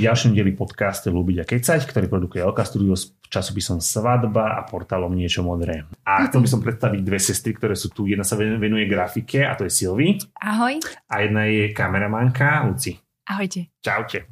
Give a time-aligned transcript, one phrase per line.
[0.00, 4.64] Pri ďalšom dieli podcastu Ľúbiť a kecať, ktorý produkuje Elka Studio s časopisom Svadba a
[4.64, 5.84] portálom Niečo modré.
[6.08, 8.08] A chcel by som predstaviť dve sestry, ktoré sú tu.
[8.08, 10.16] Jedna sa venuje grafike a to je Silvi.
[10.40, 10.80] Ahoj.
[11.04, 12.96] A jedna je kameramanka Luci.
[13.28, 13.76] Ahojte.
[13.84, 14.24] Čaute.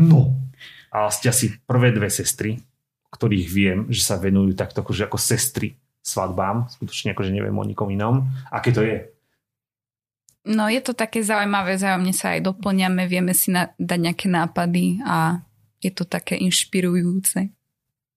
[0.00, 0.40] No,
[0.88, 2.56] a ste asi prvé dve sestry,
[3.12, 6.72] ktorých viem, že sa venujú takto akože ako sestry svadbám.
[6.72, 8.24] Skutočne akože neviem o nikom inom.
[8.48, 9.04] Aké to je?
[10.50, 14.98] No je to také zaujímavé, zájomne sa aj doplňame, vieme si na, dať nejaké nápady
[15.06, 15.38] a
[15.78, 17.54] je to také inšpirujúce.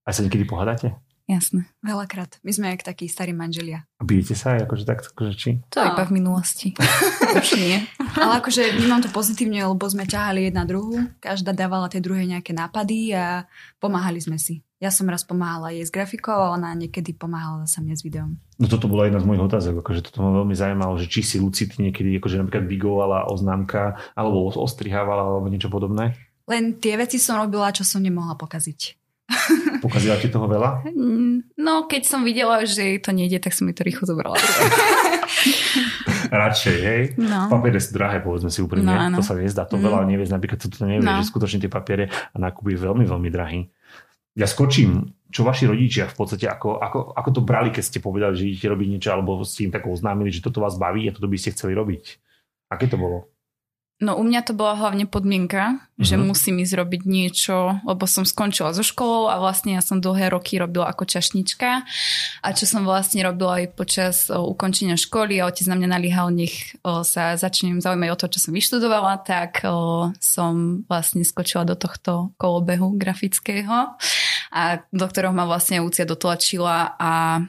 [0.03, 0.97] A sa niekedy pohádate?
[1.23, 1.71] Jasné.
[1.79, 2.43] Veľakrát.
[2.43, 3.87] My sme jak takí starí manželia.
[3.95, 5.49] A bijete sa aj akože tak, akože či?
[5.71, 5.95] To no.
[5.95, 6.75] iba v minulosti.
[7.39, 7.79] Už nie.
[8.19, 10.99] Ale akože vnímam to pozitívne, lebo sme ťahali jedna druhú.
[11.23, 13.47] Každá dávala tej druhej nejaké nápady a
[13.79, 14.59] pomáhali sme si.
[14.83, 18.35] Ja som raz pomáhala jej s grafikou a ona niekedy pomáhala sa mne s videom.
[18.59, 21.39] No toto bola jedna z mojich otázok, akože toto ma veľmi zaujímalo, že či si
[21.39, 26.19] Luci ty niekedy akože napríklad bigovala oznámka alebo ostrihávala alebo niečo podobné?
[26.51, 28.99] Len tie veci som robila, čo som nemohla pokaziť.
[29.87, 30.83] Pokazila ti toho veľa?
[31.55, 34.35] No, keď som videla, že to nejde, tak som mi to rýchlo zobrala.
[36.33, 37.01] Radšej, hej?
[37.15, 37.47] No.
[37.47, 38.91] Papiere sú drahé, povedzme si úprimne.
[39.13, 39.83] No, to sa nezdá, to mm.
[39.85, 41.23] veľa nevieš, napríklad toto nevie, no.
[41.23, 43.71] že skutočne tie papiere a nákup je veľmi, veľmi drahý.
[44.33, 48.33] Ja skočím, čo vaši rodičia v podstate, ako, ako, ako to brali, keď ste povedali,
[48.37, 51.25] že idete robiť niečo, alebo ste im tak oznámili, že toto vás baví a toto
[51.25, 52.03] by ste chceli robiť.
[52.69, 53.32] Aké to bolo?
[54.01, 56.03] No u mňa to bola hlavne podmienka, uh-huh.
[56.03, 56.25] že mhm.
[56.27, 60.57] musím ísť robiť niečo, lebo som skončila so školou a vlastne ja som dlhé roky
[60.59, 61.69] robila ako čašnička
[62.43, 66.33] a čo som vlastne robila aj počas o, ukončenia školy a otec na mňa nalíhal,
[66.33, 71.63] nech o, sa začnem zaujímať o to, čo som vyštudovala, tak o, som vlastne skočila
[71.63, 73.95] do tohto kolobehu grafického
[74.51, 77.39] a do ktorého ma vlastne Lucia dotlačila a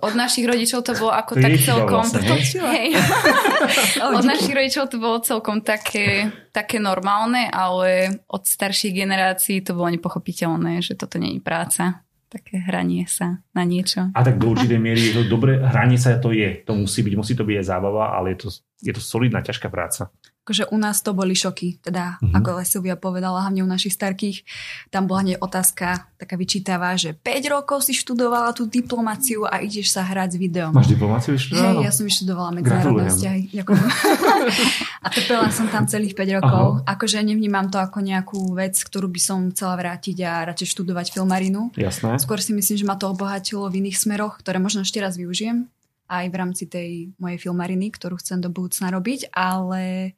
[0.00, 2.02] od našich rodičov to bolo ako to tak celkom...
[2.02, 2.88] Vlastne, hej.
[4.18, 9.92] od našich rodičov to bolo celkom také, také normálne, ale od starších generácií to bolo
[9.92, 12.06] nepochopiteľné, že toto nie je práca.
[12.28, 14.12] Také hranie sa na niečo.
[14.12, 17.14] A tak do určitej miery je to dobre, hranie sa to je, to musí byť,
[17.16, 18.48] musí to byť aj zábava, ale je to,
[18.84, 20.12] je to solidná, ťažká práca
[20.48, 22.32] akože u nás to boli šoky, teda mm-hmm.
[22.40, 24.48] ako Silvia povedala, hlavne u našich starkých,
[24.88, 29.92] tam bola hneď otázka taká vyčítavá, že 5 rokov si študovala tú diplomáciu a ideš
[29.92, 30.72] sa hrať s videom.
[30.72, 31.68] Máš diplomáciu vyštudovala?
[31.68, 33.42] Hej, ja som vyštudovala medzinárodné vzťahy.
[35.04, 36.64] a trpela som tam celých 5 rokov.
[36.80, 36.96] Aha.
[36.96, 41.76] Akože nevnímam to ako nejakú vec, ktorú by som chcela vrátiť a radšej študovať filmarinu.
[41.76, 42.16] Jasné.
[42.16, 45.68] Skôr si myslím, že ma to obohatilo v iných smeroch, ktoré možno ešte raz využijem
[46.08, 50.16] aj v rámci tej mojej filmariny, ktorú chcem do budúcna robiť, ale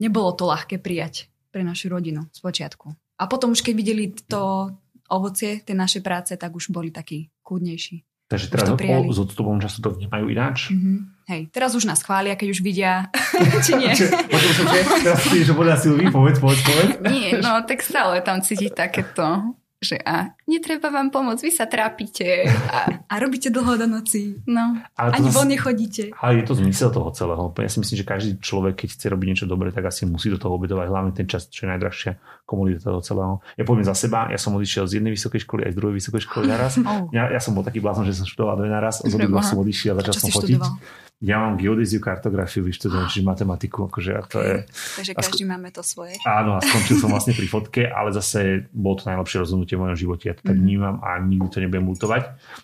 [0.00, 2.96] nebolo to ľahké prijať pre našu rodinu z počiatku.
[3.20, 4.72] A potom už keď videli to
[5.12, 8.06] ovocie tej našej práce, tak už boli takí kúdnejší.
[8.30, 10.70] Takže teraz s odstupom času to vnímajú ináč?
[10.70, 10.96] Mm-hmm.
[11.34, 13.10] Hej, teraz už nás chvália, keď už vidia,
[13.66, 13.90] či nie.
[13.90, 17.02] Teraz si, že podľa Silví, povedz, povedz, povedz.
[17.10, 19.50] Nie, no tak stále tam cítiť takéto
[19.80, 22.44] že a netreba vám pomôcť, vy sa trápite.
[22.68, 24.36] A, a robíte dlho do noci.
[24.44, 24.76] No.
[24.92, 26.12] Ale Ani von nechodíte.
[26.20, 27.48] Ale je to zmysel toho celého.
[27.56, 30.36] Ja si myslím, že každý človek, keď chce robiť niečo dobré, tak asi musí do
[30.36, 33.34] toho obetovať hlavne ten čas, čo je najdrahšia komunita toho celého.
[33.56, 36.22] Ja poviem za seba, ja som odišiel z jednej vysokej školy aj z druhej vysokej
[36.28, 36.76] školy naraz.
[36.90, 37.06] Oh.
[37.14, 39.04] Ja, ja som bol taký blázon, že som študoval dve naraz.
[39.04, 40.58] Z obidvoch som odišiel a začal som fotiť.
[40.58, 40.74] Študoval?
[41.20, 43.92] Ja mám geodéziu, kartografiu vyštudovanú, čiže matematiku.
[43.92, 44.64] Akože, a to je,
[44.96, 46.16] Takže každý a, máme to svoje.
[46.24, 49.98] Áno, a skončil som vlastne pri fotke, ale zase bolo to najlepšie rozhodnutie v mojom
[50.00, 50.32] živote.
[50.32, 50.64] Ja to tak mhm.
[50.64, 52.22] vnímam a nikdy to nebudem mutovať.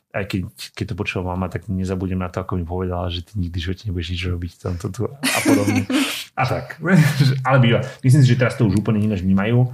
[0.08, 3.36] Aj keď, keď to počula mama, tak nezabudem na to, ako mi povedala, že ty
[3.36, 5.84] nikdy v živote nebudeš nič robiť tam, to, a podobne.
[6.32, 6.80] a tak.
[7.52, 7.84] ale býva.
[8.00, 9.68] Myslím si, že teraz to už úplne ináč vnímajú.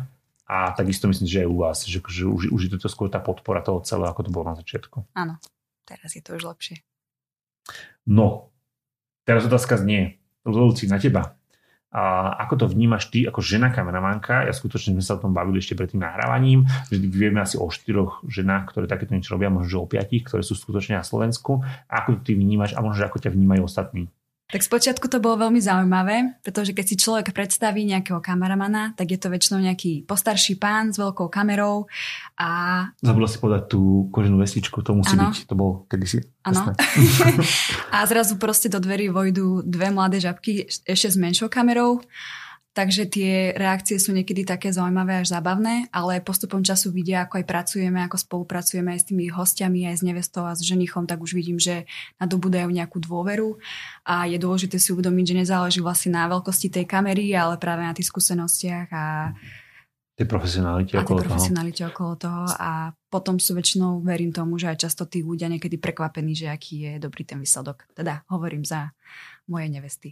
[0.50, 3.22] A takisto myslím, že aj u vás, že, že už, už je to skôr tá
[3.22, 5.06] podpora toho celého, ako to bolo na začiatku.
[5.14, 5.38] Áno,
[5.86, 6.82] teraz je to už lepšie.
[8.10, 8.51] No,
[9.22, 11.38] Teraz otázka znie, Luci, na teba.
[11.92, 14.48] A ako to vnímaš ty ako žena kameramanka?
[14.48, 17.68] Ja skutočne sme sa o tom bavili ešte pred tým nahrávaním, že vieme asi o
[17.68, 21.60] štyroch ženách, ktoré takéto niečo robia, možno o piatich, ktoré sú skutočne na Slovensku.
[21.92, 24.08] A ako to ty vnímaš a možno, ako ťa vnímajú ostatní?
[24.52, 29.16] Tak spočiatku to bolo veľmi zaujímavé, pretože keď si človek predstaví nejakého kameramana, tak je
[29.16, 31.88] to väčšinou nejaký postarší pán s veľkou kamerou
[32.36, 32.84] a...
[33.00, 35.32] Zabudla si povedať tú koženú vestičku, to musí ano.
[35.32, 36.20] byť, to bol kedysi.
[36.44, 36.76] Áno.
[37.96, 42.04] a zrazu proste do dverí vojdu dve mladé žabky ešte s menšou kamerou
[42.72, 47.44] Takže tie reakcie sú niekedy také zaujímavé až zábavné, ale postupom času vidia, ako aj
[47.44, 51.36] pracujeme, ako spolupracujeme aj s tými hostiami, aj s nevestou a s ženichom, tak už
[51.36, 51.84] vidím, že
[52.16, 53.60] nadobúdajú nejakú dôveru
[54.08, 57.92] a je dôležité si uvedomiť, že nezáleží vlastne na veľkosti tej kamery, ale práve na
[57.92, 59.36] tých skúsenostiach a
[60.12, 61.90] tej profesionalite a okolo profesionalite toho.
[61.92, 66.36] okolo toho a potom sú väčšinou, verím tomu, že aj často tí ľudia niekedy prekvapení,
[66.36, 67.88] že aký je dobrý ten výsledok.
[67.96, 68.92] Teda hovorím za
[69.50, 70.08] mojej nevesty.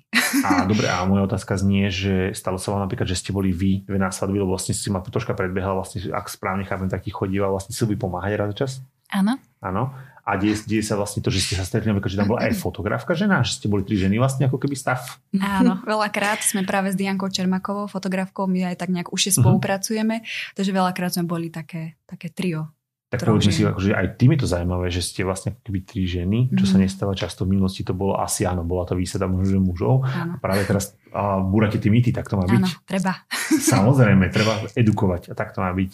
[0.46, 3.82] A dobre, a moja otázka znie, že stalo sa vám napríklad, že ste boli vy
[3.86, 7.10] dve na svadbe, lebo vlastne si ma troška predbehla, vlastne, ak správne chápem, tak ti
[7.10, 8.72] chodíval vlastne si pomáhať raz čas?
[9.10, 9.38] Áno.
[9.58, 9.90] Áno.
[10.22, 12.54] A deje, deje sa vlastne to, že ste sa stretli, napríklad, že tam bola aj
[12.54, 15.02] fotografka žena, že ste boli tri ženy vlastne ako keby stav.
[15.34, 19.42] Áno, veľakrát sme práve s Diankou Čermakovou, fotografkou, my aj tak nejak už mhm.
[19.42, 20.54] spolupracujeme, uh-huh.
[20.54, 22.70] takže veľakrát sme boli také, také trio.
[23.10, 26.54] Tak povedzme si, akože aj tým je to zaujímavé, že ste vlastne keby tri ženy,
[26.54, 26.70] čo mm.
[26.70, 26.82] sa mhm.
[26.86, 30.06] nestáva často v minulosti, to bolo asi áno, bola to výsada možno mužov.
[30.06, 30.34] Áno.
[30.34, 32.62] A práve teraz a búrate tie mýty, tak to má byť.
[32.62, 33.26] Áno, treba.
[33.74, 35.92] Samozrejme, treba edukovať a tak to má byť.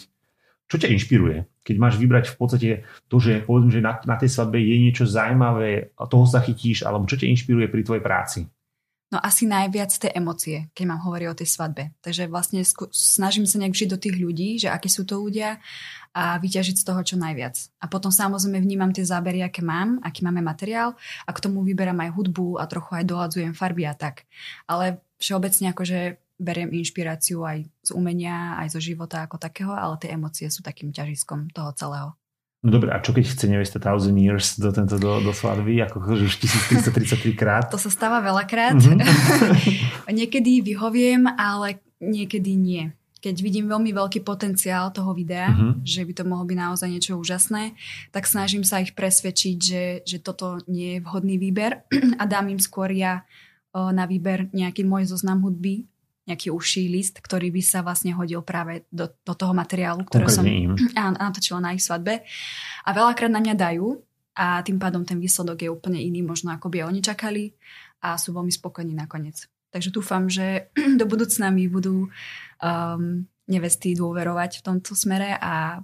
[0.67, 1.37] Čo ťa inšpiruje?
[1.63, 2.69] Keď máš vybrať v podstate
[3.07, 6.83] to, že povedzme, že na, na tej svadbe je niečo zaujímavé a toho sa chytíš,
[6.83, 8.39] alebo čo ťa inšpiruje pri tvojej práci?
[9.07, 11.95] No asi najviac tie emócie, keď mám hovoriť o tej svadbe.
[12.03, 12.59] Takže vlastne
[12.91, 15.63] snažím sa nejak vžiť do tých ľudí, že akí sú to ľudia
[16.11, 17.55] a vyťažiť z toho čo najviac.
[17.79, 22.03] A potom samozrejme vnímam tie zábery, aké mám, aký máme materiál a k tomu vyberám
[22.03, 24.27] aj hudbu a trochu aj dohadzujem farby a tak.
[24.67, 30.11] Ale všeobecne akože beriem inšpiráciu aj z umenia, aj zo života ako takého, ale tie
[30.11, 32.11] emócie sú takým ťažiskom toho celého.
[32.67, 36.03] No dobre, a čo keď chce nevesta Thousand Years do, tento, do, do svadby, ako
[36.19, 37.71] už 1333 krát?
[37.71, 38.75] To sa stáva veľakrát.
[38.75, 40.11] Mm-hmm.
[40.19, 42.91] niekedy vyhoviem, ale niekedy nie.
[43.23, 45.87] Keď vidím veľmi veľký potenciál toho videa, mm-hmm.
[45.87, 47.71] že by to mohlo byť naozaj niečo úžasné,
[48.11, 51.87] tak snažím sa ich presvedčiť, že, že toto nie je vhodný výber
[52.21, 53.23] a dám im skôr ja
[53.71, 55.87] na výber nejaký môj zoznam hudby
[56.27, 60.43] nejaký uší list, ktorý by sa vlastne hodil práve do, do toho materiálu, ktoré som
[61.23, 62.27] natočila na ich svadbe.
[62.83, 63.95] A veľakrát na mňa dajú
[64.37, 67.55] a tým pádom ten výsledok je úplne iný, možno ako by oni čakali
[68.03, 69.47] a sú veľmi spokojní nakoniec.
[69.71, 70.69] Takže dúfam, že
[71.01, 75.79] do budúcna mi budú um, nevesty dôverovať v tomto smere a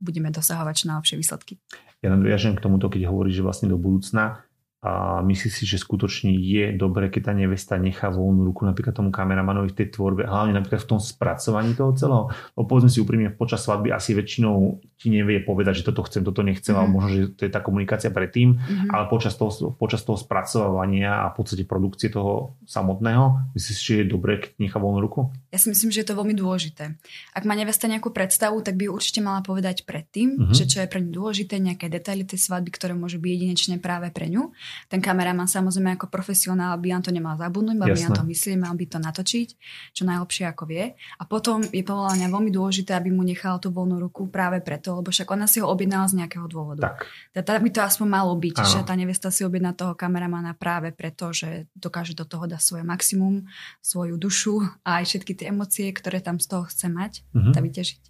[0.00, 1.54] budeme dosahovať čo najlepšie výsledky.
[2.00, 4.48] Ja nadviažem k tomuto, keď hovoríš, že vlastne do budúcna
[4.80, 9.12] a myslíš si, že skutočne je dobré, keď tá nevesta nechá voľnú ruku napríklad tomu
[9.12, 12.32] kameramanovi v tej tvorbe, hlavne napríklad v tom spracovaní toho celého.
[12.56, 16.40] Lebo povedzme si úprimne, počas svadby asi väčšinou ti nevie povedať, že toto chcem, toto
[16.40, 16.80] nechcem, mm.
[16.80, 18.88] ale možno, že to je tá komunikácia predtým, mm-hmm.
[18.88, 23.94] ale počas toho, počas toho spracovania a v podstate produkcie toho samotného, myslíš si, že
[24.00, 25.28] je dobré, keď nechá voľnú ruku?
[25.52, 26.96] Ja si myslím, že je to veľmi dôležité.
[27.36, 30.56] Ak má nevesta nejakú predstavu, tak by určite mala povedať predtým, mm-hmm.
[30.56, 34.08] že čo je pre ňu dôležité, nejaké detaily tej svadby, ktoré môžu byť jedinečné práve
[34.08, 34.52] pre ňu
[34.88, 38.56] ten kameraman samozrejme ako profesionál by na to nemal zabudnúť, mal by na to myslieť,
[38.58, 39.48] mal by to natočiť,
[39.94, 40.94] čo najlepšie ako vie.
[41.18, 44.98] A potom je podľa mňa veľmi dôležité, aby mu nechala tú voľnú ruku práve preto,
[44.98, 46.92] lebo však ona si ho objednala z nejakého dôvodu.
[46.92, 47.06] Tak.
[47.32, 48.70] Teda by to aspoň malo byť, Áno.
[48.70, 52.84] že tá nevesta si objedná toho kameramana práve preto, že dokáže do toho dať svoje
[52.84, 53.48] maximum,
[53.80, 57.52] svoju dušu a aj všetky tie emócie, ktoré tam z toho chce mať, mm-hmm.
[57.56, 58.02] tá vyťažiť.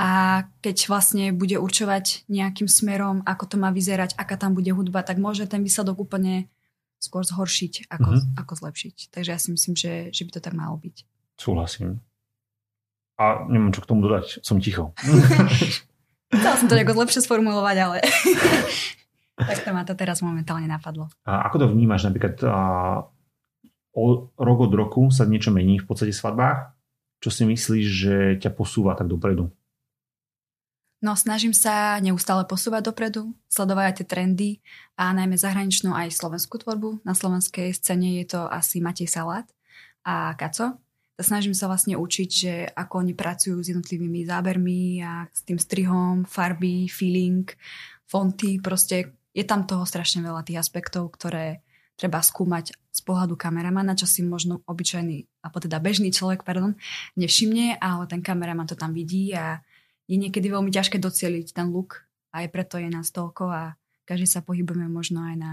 [0.00, 0.08] A
[0.64, 5.20] keď vlastne bude určovať nejakým smerom, ako to má vyzerať, aká tam bude hudba, tak
[5.20, 6.48] môže ten výsledok úplne
[6.96, 8.40] skôr zhoršiť, ako, mm-hmm.
[8.40, 8.96] ako zlepšiť.
[9.12, 11.04] Takže ja si myslím, že, že by to tak malo byť.
[11.36, 12.00] Súhlasím.
[13.20, 14.40] A neviem, čo k tomu dodať.
[14.40, 14.96] Som ticho.
[16.34, 17.98] Chcela som to nejako lepšie sformulovať, ale
[19.52, 21.06] tak to ma to teraz momentálne napadlo.
[21.22, 22.58] A ako to vnímaš napríklad a,
[23.94, 26.74] o, rok od roku sa niečo mení v podstate svadbách?
[27.22, 29.54] Čo si myslíš, že ťa posúva tak dopredu?
[31.04, 34.50] No snažím sa neustále posúvať dopredu, sledovať aj tie trendy
[34.96, 37.04] a najmä zahraničnú aj slovenskú tvorbu.
[37.04, 39.44] Na slovenskej scéne je to asi Matej Salát
[40.00, 40.80] a Kaco.
[41.20, 46.24] Snažím sa vlastne učiť, že ako oni pracujú s jednotlivými zábermi a s tým strihom,
[46.24, 47.52] farby, feeling,
[48.08, 51.60] fonty, proste je tam toho strašne veľa tých aspektov, ktoré
[52.00, 56.80] treba skúmať z pohľadu kameramana, čo si možno obyčajný, alebo teda bežný človek, pardon,
[57.20, 59.60] nevšimne, ale ten kameraman to tam vidí a
[60.08, 63.62] je niekedy veľmi ťažké docieliť ten look aj preto je nás toľko a
[64.02, 65.52] každý sa pohybujeme možno aj na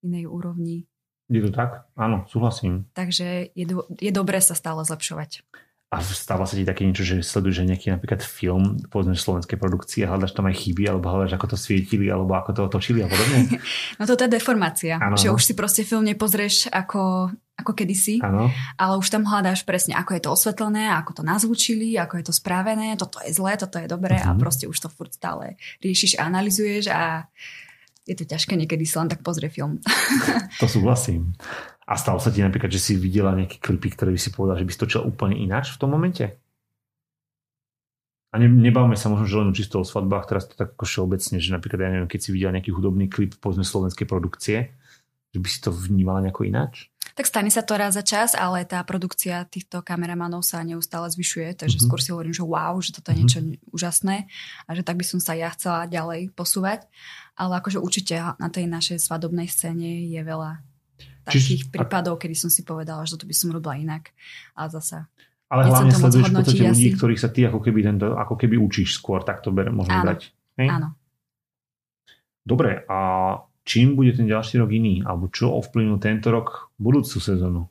[0.00, 0.88] inej úrovni.
[1.28, 1.84] Je to tak?
[1.92, 2.88] Áno, súhlasím.
[2.96, 5.44] Takže je, do, je dobré sa stále zlepšovať.
[5.86, 10.10] A stáva sa ti také niečo, že sleduješ nejaký napríklad film, povedzme slovenskej produkcie a
[10.10, 13.62] hľadaš tam aj chyby, alebo hľadaš, ako to svietili, alebo ako to točili a podobne?
[13.98, 18.52] No to je deformácia, ano, že už si proste film nepozrieš ako, ako kedysi, ano.
[18.76, 22.34] ale už tam hľadáš presne, ako je to osvetlené, ako to nazvučili, ako je to
[22.36, 24.32] správené, toto je zlé, toto je dobré uh-huh.
[24.32, 24.40] a mhm.
[24.40, 27.32] proste už to furt stále riešiš a analizuješ a
[28.06, 29.82] je to ťažké niekedy si len tak pozrie film.
[30.62, 31.34] to súhlasím.
[31.86, 34.66] A stalo sa ti napríklad, že si videla nejaké klipy, ktoré by si povedal, že
[34.66, 36.38] by si točil úplne ináč v tom momente?
[38.30, 41.38] A ne, nebavme sa možno, že len čisto o svadbách, teraz to tak ako všeobecne,
[41.38, 44.76] že napríklad, ja neviem, keď si videl nejaký hudobný klip, povedzme slovenskej produkcie,
[45.36, 46.88] že by si to vnímala nejako ináč?
[47.16, 51.56] Tak stane sa to raz za čas, ale tá produkcia týchto kameramanov sa neustále zvyšuje,
[51.56, 51.88] takže mm-hmm.
[51.88, 53.72] skôr si hovorím, že wow, že toto je niečo mm-hmm.
[53.72, 54.16] úžasné
[54.68, 56.84] a že tak by som sa ja chcela ďalej posúvať.
[57.36, 60.60] Ale akože určite na tej našej svadobnej scéne je veľa
[61.24, 64.12] takých Čiž, prípadov, kedy som si povedala, že toto by som robila inak.
[64.56, 65.08] A zasa
[65.46, 66.96] ale hlavne sleduješ v podstate ľudí, asi.
[66.98, 70.08] ktorých sa ty ako keby, tento, ako keby učíš skôr, tak to ber, môžeme Áno.
[70.10, 70.20] dať.
[70.58, 70.68] Hej?
[70.74, 70.88] Áno.
[72.42, 72.98] Dobre, a
[73.66, 75.02] čím bude ten ďalší rok iný?
[75.02, 77.66] Alebo čo ovplyvnil tento rok budúcu sezónu?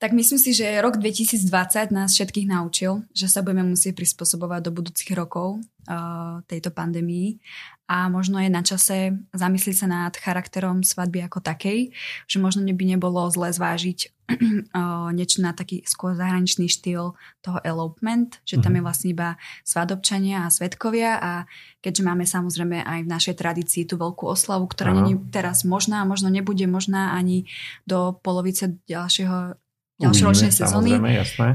[0.00, 4.72] Tak myslím si, že rok 2020 nás všetkých naučil, že sa budeme musieť prispôsobovať do
[4.72, 7.36] budúcich rokov uh, tejto pandémii.
[7.84, 11.92] A možno je na čase zamyslieť sa nad charakterom svadby ako takej,
[12.24, 13.98] že možno by nebolo zle zvážiť
[14.72, 17.12] uh, niečo na taký skôr zahraničný štýl
[17.44, 18.86] toho elopement, že tam je mhm.
[18.88, 19.36] vlastne iba
[19.68, 21.20] svadobčania a svetkovia.
[21.20, 21.44] A
[21.84, 26.08] keďže máme samozrejme aj v našej tradícii tú veľkú oslavu, ktorá nie je teraz možná,
[26.08, 27.44] možno nebude možná ani
[27.84, 29.60] do polovice ďalšieho
[30.00, 30.96] ďalšie ročnej sezóny,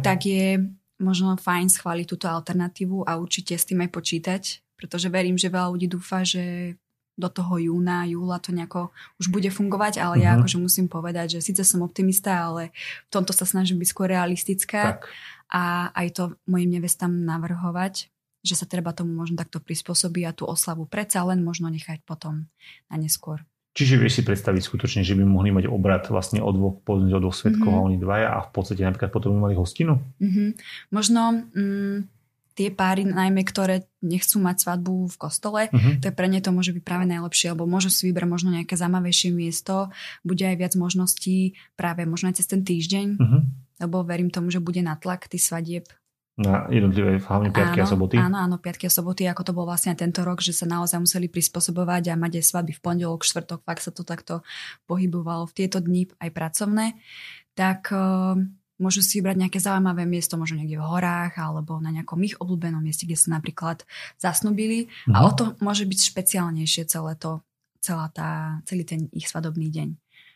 [0.05, 0.61] tak je
[1.01, 4.43] možno fajn schváliť túto alternatívu a určite s tým aj počítať,
[4.79, 6.75] pretože verím, že veľa ľudí dúfa, že
[7.15, 8.91] do toho júna, júla to nejako
[9.23, 10.25] už bude fungovať, ale uh-huh.
[10.27, 10.37] ja mhm.
[10.43, 12.75] akože musím povedať, že síce som optimista, ale
[13.07, 15.07] v tomto sa snažím byť skôr realistická tak.
[15.47, 18.11] a aj to mojim nevestám navrhovať,
[18.43, 22.51] že sa treba tomu možno takto prispôsobiť a tú oslavu predsa len možno nechať potom
[22.91, 23.41] na neskôr.
[23.75, 27.19] Čiže vieš si predstaviť skutočne, že by mohli mať obrad vlastne o dvoch, povedzme o
[27.19, 27.83] dvoch svetkov mm-hmm.
[27.83, 29.99] a oni dvaja a v podstate napríklad potom by mali hostinu?
[30.23, 30.47] Mm-hmm.
[30.95, 31.97] Možno mm,
[32.55, 35.99] tie páry, najmä ktoré nechcú mať svadbu v kostole, mm-hmm.
[35.99, 38.79] to je pre ne to môže byť práve najlepšie, lebo môžu si vybrať možno nejaké
[38.79, 39.91] zaujímavejšie miesto,
[40.23, 43.41] bude aj viac možností práve možno aj cez ten týždeň, mm-hmm.
[43.83, 45.91] lebo verím tomu, že bude natlak tých svadieb
[46.35, 48.15] na jednotlivé hlavne piatky áno, a soboty?
[48.19, 51.31] Áno, áno, piatky a soboty, ako to bol vlastne tento rok, že sa naozaj museli
[51.31, 54.43] prispôsobovať a mať aj svadby v pondelok, štvrtok, fakt sa to takto
[54.83, 56.99] pohybovalo v tieto dni aj pracovné,
[57.55, 58.35] tak uh,
[58.75, 62.83] môžu si vybrať nejaké zaujímavé miesto, možno niekde v horách alebo na nejakom ich obľúbenom
[62.83, 63.87] mieste, kde sa napríklad
[64.19, 65.15] zasnubili mm-hmm.
[65.15, 65.25] a mhm.
[65.25, 67.39] o to môže byť špeciálnejšie celé to,
[67.79, 69.95] celá tá, celý ten ich svadobný deň.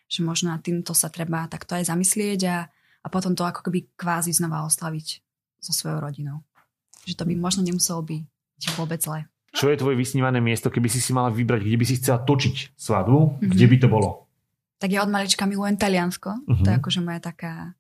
[0.10, 2.58] Že možno týmto sa treba takto aj zamyslieť a,
[3.04, 5.29] a potom to ako keby kvázi znova oslaviť
[5.60, 6.44] so svojou rodinou.
[7.06, 9.28] Že to by možno nemuselo byť vôbec zle.
[9.50, 12.78] Čo je tvoje vysnívané miesto, keby si si mala vybrať, kde by si chcela točiť
[12.78, 13.50] svadbu, mm-hmm.
[13.50, 14.10] kde by to bolo?
[14.80, 16.46] Tak ja od malička milujem Taliansko.
[16.46, 16.64] Mm-hmm.
[16.64, 17.74] To je akože moja taká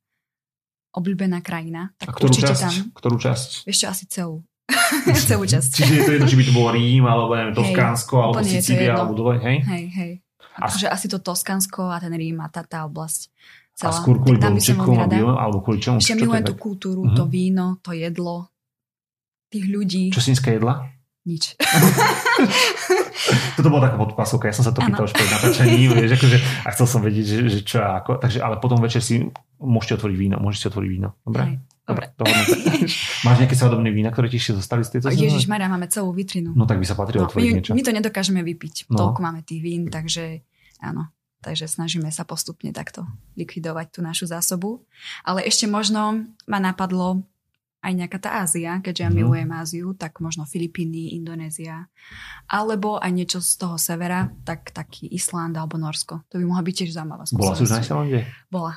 [0.91, 1.93] obľúbená krajina.
[2.01, 2.63] Tak A ktorú časť?
[2.65, 3.49] Tam, ktorú časť?
[3.69, 4.41] Ešte asi celú.
[5.29, 5.69] celú časť.
[5.79, 8.91] Čiže je to jedno, či by to bolo Rím, alebo neviem, Toskánsko, hej, alebo Sicília,
[8.97, 9.57] alebo dole, hej?
[9.65, 10.11] Hej, hej.
[10.59, 13.31] Akože asi to Toskánsko a ten Rím a tá, tá oblasť
[13.79, 13.95] celá.
[13.95, 14.99] A skôr kvôli Dolčekom
[15.39, 16.03] alebo kvôli čomu?
[16.03, 17.15] Ešte milujem tú kultúru, uh-huh.
[17.15, 18.51] to víno, to jedlo,
[19.47, 20.11] tých ľudí.
[20.11, 20.83] Čo sínska jedla?
[21.23, 21.55] Nič.
[23.59, 26.67] Toto bola taká podpasovka, ja som sa to pýtal už pred natáčaním, vieš, akože, a
[26.73, 29.27] chcel som vedieť, že, že čo a ako, takže, ale potom večer si
[29.59, 31.43] môžete otvoriť víno, môžete si otvoriť víno, dobre?
[31.45, 31.55] Hej.
[31.89, 32.05] Dobre.
[33.25, 36.53] Máš nejaké svadobné vína, ktoré ti ešte zostali z tejto Ježiš Maria, máme celú vitrinu.
[36.53, 37.71] No tak by sa patrilo no, otvoriť my, niečo.
[37.73, 38.93] My to nedokážeme vypiť.
[38.93, 39.09] No.
[39.09, 40.45] Toľko máme tých vín, takže
[40.85, 41.09] áno.
[41.39, 43.07] Takže snažíme sa postupne takto
[43.39, 44.83] likvidovať tú našu zásobu.
[45.23, 47.23] Ale ešte možno ma napadlo
[47.79, 49.15] aj nejaká tá Ázia, keďže ja mm.
[49.15, 51.87] milujem Áziu, tak možno Filipíny, Indonézia.
[52.51, 56.27] Alebo aj niečo z toho severa, tak taký Island alebo Norsko.
[56.27, 57.39] To by mohla byť tiež zaujímavá skúsenosť.
[57.39, 58.19] Bola si už na Islande?
[58.51, 58.73] Bola.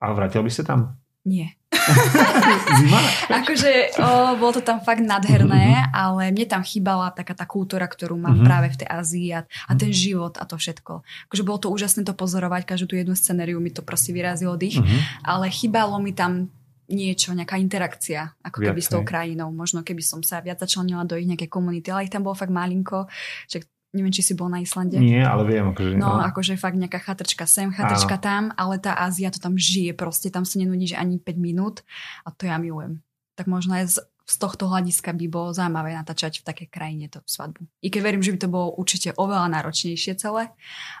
[0.00, 0.96] A vrátil by sa tam?
[1.28, 1.60] Nie.
[2.78, 3.00] Zima?
[3.28, 5.94] akože o, bolo to tam fakt nádherné, mm-hmm.
[5.96, 8.48] ale mne tam chýbala taká tá kultúra, ktorú mám mm-hmm.
[8.48, 11.02] práve v tej Ázii a, a ten život a to všetko.
[11.28, 14.78] Akože bolo to úžasné to pozorovať, každú tú jednu scenériu mi to proste vyrazilo dých,
[14.78, 15.26] mm-hmm.
[15.26, 16.52] ale chýbalo mi tam
[16.92, 19.48] niečo, nejaká interakcia, ako Viac, keby s tou krajinou.
[19.48, 22.52] Možno keby som sa viac začlenila do ich nejakej komunity, ale ich tam bolo fakt
[22.52, 23.08] malinko,
[23.48, 24.96] že Neviem, či si bol na Islande.
[24.96, 25.68] Nie, ale viem.
[25.68, 28.24] Akože, no, no, akože fakt nejaká chatrčka sem, chatrčka Áno.
[28.24, 31.84] tam, ale tá Ázia to tam žije proste, tam sa že ani 5 minút
[32.24, 33.04] a to ja milujem.
[33.36, 33.96] Tak možno aj z,
[34.26, 37.66] z tohto hľadiska by bolo zaujímavé natáčať v takej krajine to svadbu.
[37.82, 40.54] I keď verím, že by to bolo určite oveľa náročnejšie celé.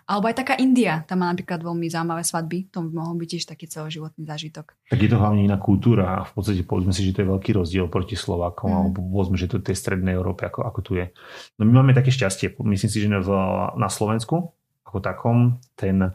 [0.06, 3.44] Alebo aj taká India, tam má napríklad veľmi zaujímavé svadby, to by mohol byť tiež
[3.48, 4.74] taký celoživotný zážitok.
[4.90, 7.50] Tak je to hlavne iná kultúra a v podstate povedzme si, že to je veľký
[7.56, 8.78] rozdiel proti Slovákom, mm.
[8.78, 11.10] alebo povedzme, že to je tej strednej Európe, ako, ako tu je.
[11.58, 13.30] No my máme také šťastie, myslím si, že v,
[13.78, 14.54] na Slovensku
[14.92, 16.12] ako takom ten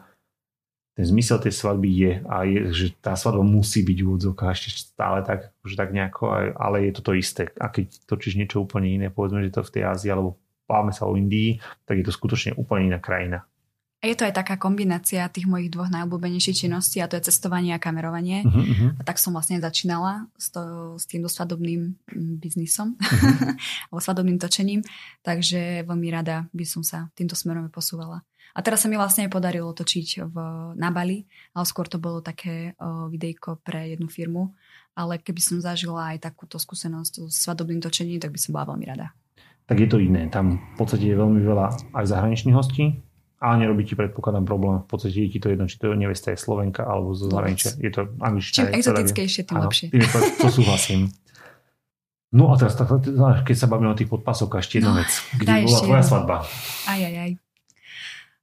[0.98, 4.89] ten zmysel tej svadby je a je, že tá svadba musí byť v úvodzovkách ešte
[4.98, 7.54] stále tak, že tak nejako, ale je to to isté.
[7.62, 11.06] A keď točíš niečo úplne iné, povedzme, že to v tej Ázii alebo pláme sa
[11.06, 13.46] o Indii, tak je to skutočne úplne iná krajina.
[13.98, 17.74] A je to aj taká kombinácia tých mojich dvoch najobľúbenejších činností a to je cestovanie
[17.74, 18.46] a kamerovanie.
[18.46, 18.89] Uh-huh, uh-huh.
[18.98, 23.58] A tak som vlastne začínala s, to, s týmto svadobným mm, biznisom uh-huh.
[23.89, 24.86] alebo svadobným točením,
[25.25, 28.22] takže veľmi rada by som sa týmto smerom posúvala.
[28.58, 30.36] A teraz sa mi vlastne aj podarilo točiť v,
[30.74, 31.22] na Bali,
[31.54, 34.58] ale skôr to bolo také o, videjko pre jednu firmu.
[34.98, 38.86] Ale keby som zažila aj takúto skúsenosť s svadobným točením, tak by som bola veľmi
[38.90, 39.14] rada.
[39.70, 40.26] Tak je to iné.
[40.28, 42.98] Tam v podstate je veľmi veľa aj zahraničných hostí,
[43.38, 44.82] Ale nerobí ti predpokladám problém.
[44.82, 47.78] V podstate je ti to jedno, či to nevesta je Slovenka alebo zo zahraničia.
[47.78, 48.66] Je to angličtina.
[48.66, 49.88] Čím exotickejšie, tým Áno, lepšie.
[49.94, 50.10] tým je
[50.42, 51.02] to, súhlasím.
[52.34, 52.74] No a teraz,
[53.46, 55.12] keď sa bavíme o tých podpasoch, ešte jedna No, vec.
[55.32, 56.36] Kde bola tvoja svadba?
[56.90, 57.32] Aj, aj, aj.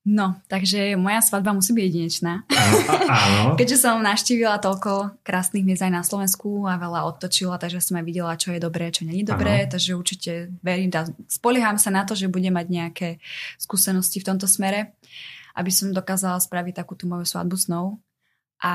[0.04, 2.44] No, takže moja svadba musí byť jedinečná.
[2.44, 2.76] Áno,
[3.08, 3.40] áno.
[3.58, 8.04] Keďže som navštívila toľko krásnych miest aj na Slovensku a veľa odtočila, takže som aj
[8.04, 12.12] videla, čo je dobré, čo je dobré, takže určite verím, tá, spolieham sa na to,
[12.12, 13.08] že budem mať nejaké
[13.56, 14.92] skúsenosti v tomto smere,
[15.56, 17.96] aby som dokázala spraviť takú tú moju svadbu snov.
[18.60, 18.72] A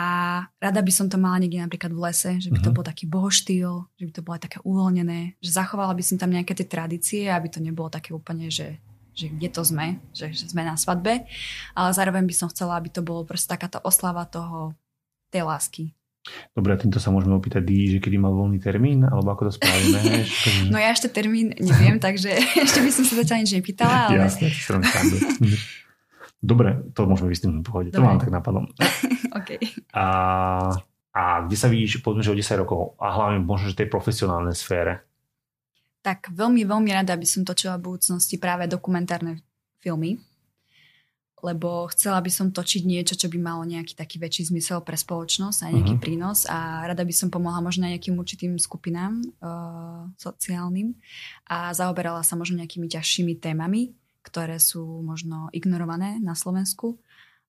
[0.58, 2.76] rada by som to mala niekde napríklad v lese, že by to Mhm.
[2.78, 6.34] bol taký bohoštýl, že by to bolo aj také uvoľnené, že zachovala by som tam
[6.34, 8.82] nejaké tie tradície, aby to nebolo také úplne, že
[9.20, 11.28] že kde to sme, že, že sme na svadbe,
[11.76, 14.72] ale zároveň by som chcela, aby to bolo proste takáto oslava toho,
[15.28, 15.92] tej lásky.
[16.54, 19.52] Dobre, a týmto sa môžeme opýtať Dí, že kedy mal voľný termín, alebo ako to
[19.56, 20.00] spravíme.
[20.74, 24.48] No ja ešte termín neviem, takže ešte by som sa zatiaľ nič nepýtala, ale Jasne.
[26.40, 27.90] Dobre, to môžeme vystihnúť v pohode.
[27.92, 28.08] To Dobre.
[28.08, 28.64] mám tak napadlo.
[29.40, 29.50] OK.
[29.92, 30.06] A,
[31.12, 34.56] a kde sa vidíš, povedzme, že o 10 rokov a hlavne možno, že tej profesionálnej
[34.56, 35.04] sfére.
[36.00, 39.44] Tak veľmi, veľmi rada by som točila v budúcnosti práve dokumentárne
[39.84, 40.20] filmy,
[41.40, 45.60] lebo chcela by som točiť niečo, čo by malo nejaký taký väčší zmysel pre spoločnosť
[45.64, 46.04] a nejaký Mhm.
[46.04, 50.96] prínos a rada by som pomohla možno nejakým určitým skupinám uh, sociálnym
[51.48, 57.00] a zaoberala sa možno nejakými ťažšími témami, ktoré sú možno ignorované na Slovensku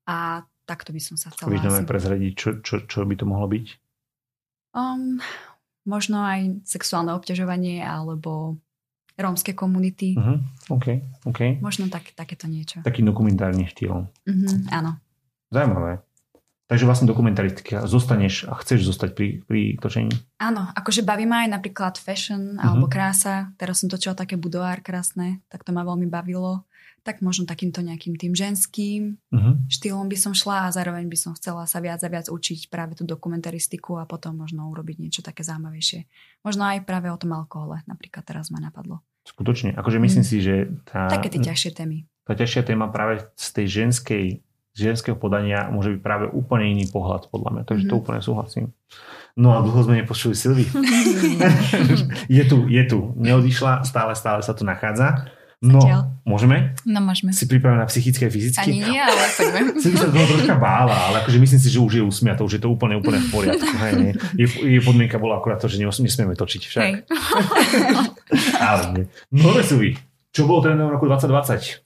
[0.06, 3.50] a takto by som sa chcela Vieš nám prezradiť, čo, čo, čo by to mohlo
[3.50, 3.66] byť?
[4.70, 5.18] Um,
[5.84, 8.56] možno aj sexuálne obťažovanie alebo
[9.14, 10.16] rómske komunity.
[10.16, 10.40] Uh-huh.
[10.72, 10.86] OK,
[11.28, 11.60] OK.
[11.60, 12.80] Možno tak, takéto niečo.
[12.80, 14.08] Takým dokumentárnym štýlom.
[14.24, 14.96] Mhm, áno.
[15.52, 16.00] Zaujímavé.
[16.64, 17.82] Takže vlastne dokumentaristika.
[17.90, 20.14] Zostaneš a chceš zostať pri, pri točení?
[20.38, 22.62] Áno, akože baví ma aj napríklad fashion Mhm.
[22.62, 23.50] alebo krása.
[23.58, 26.62] Teraz som točila také budoár krásne, tak to ma veľmi bavilo.
[27.02, 29.56] Tak možno takýmto nejakým tým ženským Uh-huh.
[29.66, 32.92] štýlom by som šla a zároveň by som chcela sa viac a viac učiť práve
[32.92, 36.04] tú dokumentaristiku a potom možno urobiť niečo také zaujímavejšie.
[36.40, 39.00] Možno aj práve o tom alkohole, napríklad teraz ma napadlo.
[39.22, 39.72] Skutočne.
[39.72, 40.28] Akože myslím Mm.
[40.28, 42.04] si, že tá, Také tie ťažšie témy.
[42.22, 44.24] tá ťažšia téma práve z tej ženskej
[44.70, 47.62] z ženského podania môže byť práve úplne iný pohľad, podľa mňa.
[47.64, 48.00] Takže to Mhm.
[48.00, 48.64] úplne súhlasím.
[49.34, 50.62] No a dlho sme nepočuli Silvi.
[52.28, 52.98] je tu, je tu.
[53.16, 55.26] Neodišla, stále, stále sa tu nachádza.
[55.60, 56.00] No, Zatiaľ.
[56.24, 56.72] môžeme?
[56.88, 57.36] No môžeme.
[57.36, 58.64] Si pripravená psychicky a fyzicky?
[58.64, 59.60] Ani nie, ale poďme.
[59.76, 62.62] Silvi sa toho troška bála, ale akože myslím si, že už je usmiatá, už je
[62.64, 63.68] to úplne, úplne v poriadku.
[63.84, 64.12] Hej, nie?
[64.40, 66.80] Je, je podmienka bola akurát to, že nes- nesmieme točiť však.
[66.80, 66.92] Hej.
[68.64, 69.04] Ale nie.
[69.30, 70.00] No, Silvi,
[70.32, 71.84] čo bolo trendom v roku 2020?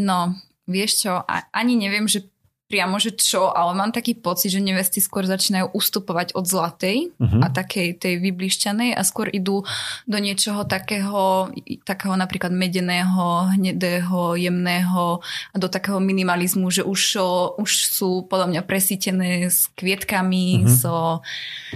[0.00, 1.20] No, vieš čo,
[1.52, 2.24] ani neviem, že
[2.64, 7.40] priamo, že čo, ale mám taký pocit, že nevesty skôr začínajú ustupovať od zlatej Uh-huh.
[7.44, 9.62] a takej tej vyblišťanej a skôr idú
[10.08, 11.52] do niečoho takého,
[11.84, 15.20] takého napríklad medeného, hnedého, jemného
[15.52, 17.20] a do takého minimalizmu, že už,
[17.60, 20.68] už sú podľa mňa presítené s kvietkami, Mhm.
[20.74, 21.20] so,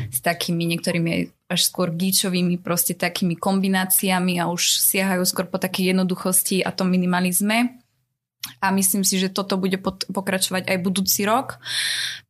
[0.09, 5.97] s takými niektorými až skôr gíčovými proste takými kombináciami a už siahajú skôr po takej
[5.97, 7.81] jednoduchosti a tom minimalizme.
[8.59, 9.79] A myslím si, že toto bude
[10.11, 11.63] pokračovať aj budúci rok,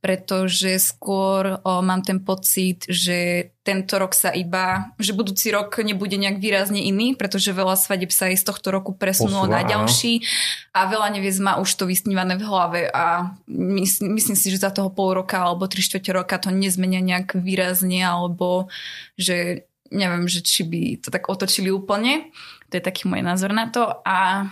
[0.01, 6.17] pretože skôr o, mám ten pocit, že tento rok sa iba, že budúci rok nebude
[6.17, 10.25] nejak výrazne iný, pretože veľa svadeb sa aj z tohto roku presunulo Posúva, na ďalší.
[10.73, 14.73] A veľa neviez má už to vysnívané v hlave a myslím, myslím si, že za
[14.73, 18.73] toho pol roka alebo tri štvrte roka to nezmenia nejak výrazne alebo
[19.17, 22.33] že neviem, že či by to tak otočili úplne.
[22.69, 23.89] To je taký môj názor na to.
[24.05, 24.49] A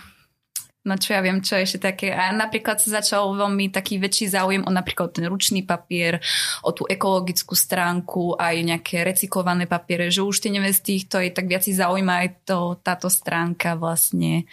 [0.86, 2.14] No čo ja viem, čo ešte také.
[2.14, 6.22] A napríklad sa začal veľmi taký väčší záujem o napríklad ten ručný papier,
[6.62, 11.50] o tú ekologickú stránku, aj nejaké recyklované papiere, že už tie nevesty to je tak
[11.50, 14.46] viac zaujíma aj to, táto stránka vlastne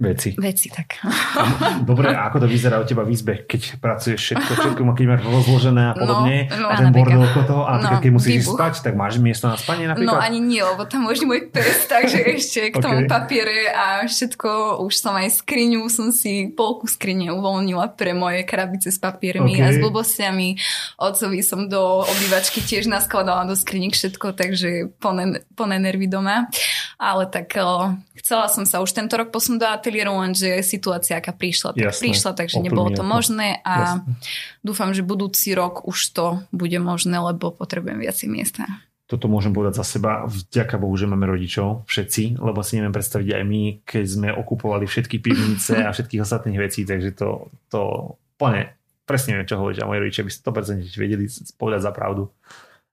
[0.00, 0.32] Veci.
[0.34, 0.66] veci.
[0.66, 1.04] Tak.
[1.84, 5.22] Dobre, a ako to vyzerá u teba v izbe, keď pracuješ všetko, všetko keď máš
[5.22, 8.56] rozložené a podobne No, no, a ten bordel okolo toho a No, keď musíš výbuch.
[8.56, 10.20] spať, tak máš miesto na spanie No napríklad?
[10.22, 13.08] ani nie, lebo tam už môj pes, takže ešte k tomu Ok.
[13.08, 14.48] papiere a všetko,
[14.80, 19.60] už som aj skriňu, som si polku skrine uvoľnila pre moje krabice s papiermi Ok.
[19.60, 20.48] a s blbostiami.
[20.96, 26.48] Otcovi som do obývačky tiež naskladala do skriník všetko, takže plné, plné nervy doma.
[26.96, 31.34] Ale tak o, chcela som sa už tento rok posunúť do ateliéru, lenže situácia, aká
[31.34, 34.14] prišla, tak Jasné, prišla, takže nebolo to možné a Jasné.
[34.62, 38.62] dúfam, že budúci rok už to bude možné, lebo potrebujem viacej miesta.
[39.10, 40.22] Toto môžem povedať za seba.
[40.30, 44.86] Vďaka Bohu, že máme rodičov, všetci, lebo si neviem predstaviť aj my, keď sme okupovali
[44.86, 48.70] všetky pivnice a všetkých ostatných vecí, takže to, to plne,
[49.02, 51.26] presne viem, čo hovoriť a moji rodičia by 100% vedeli
[51.58, 52.30] povedať za pravdu.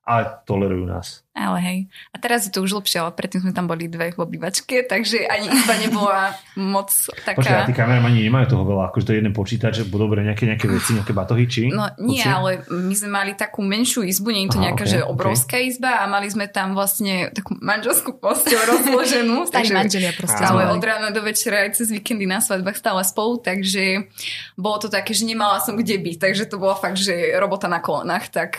[0.08, 1.28] Ale tolerujú nás.
[1.38, 1.80] Ale hej.
[2.10, 5.30] A teraz je to už lepšie, ale predtým sme tam boli dve v obývačke, takže
[5.30, 6.90] ani izba nebola moc
[7.28, 7.38] taká...
[7.38, 10.50] Počkaj, a tí kameramani nemajú toho veľa, akože to je jeden počítač, že dobre nejaké,
[10.50, 11.70] nejaké veci, nejaké batohy, či?
[11.70, 12.34] No nie, Poci?
[12.34, 15.58] ale my sme mali takú menšiu izbu, nie je to Aha, nejaká, okay, že obrovská
[15.62, 15.70] okay.
[15.70, 19.46] izba a mali sme tam vlastne takú manželskú postel rozloženú.
[19.54, 20.42] takže manželia proste.
[20.42, 24.10] Ale od rána do večera aj cez víkendy na svadbách stále spolu, takže
[24.58, 27.78] bolo to také, že nemala som kde byť, takže to bola fakt, že robota na
[27.78, 28.58] kolonách, tak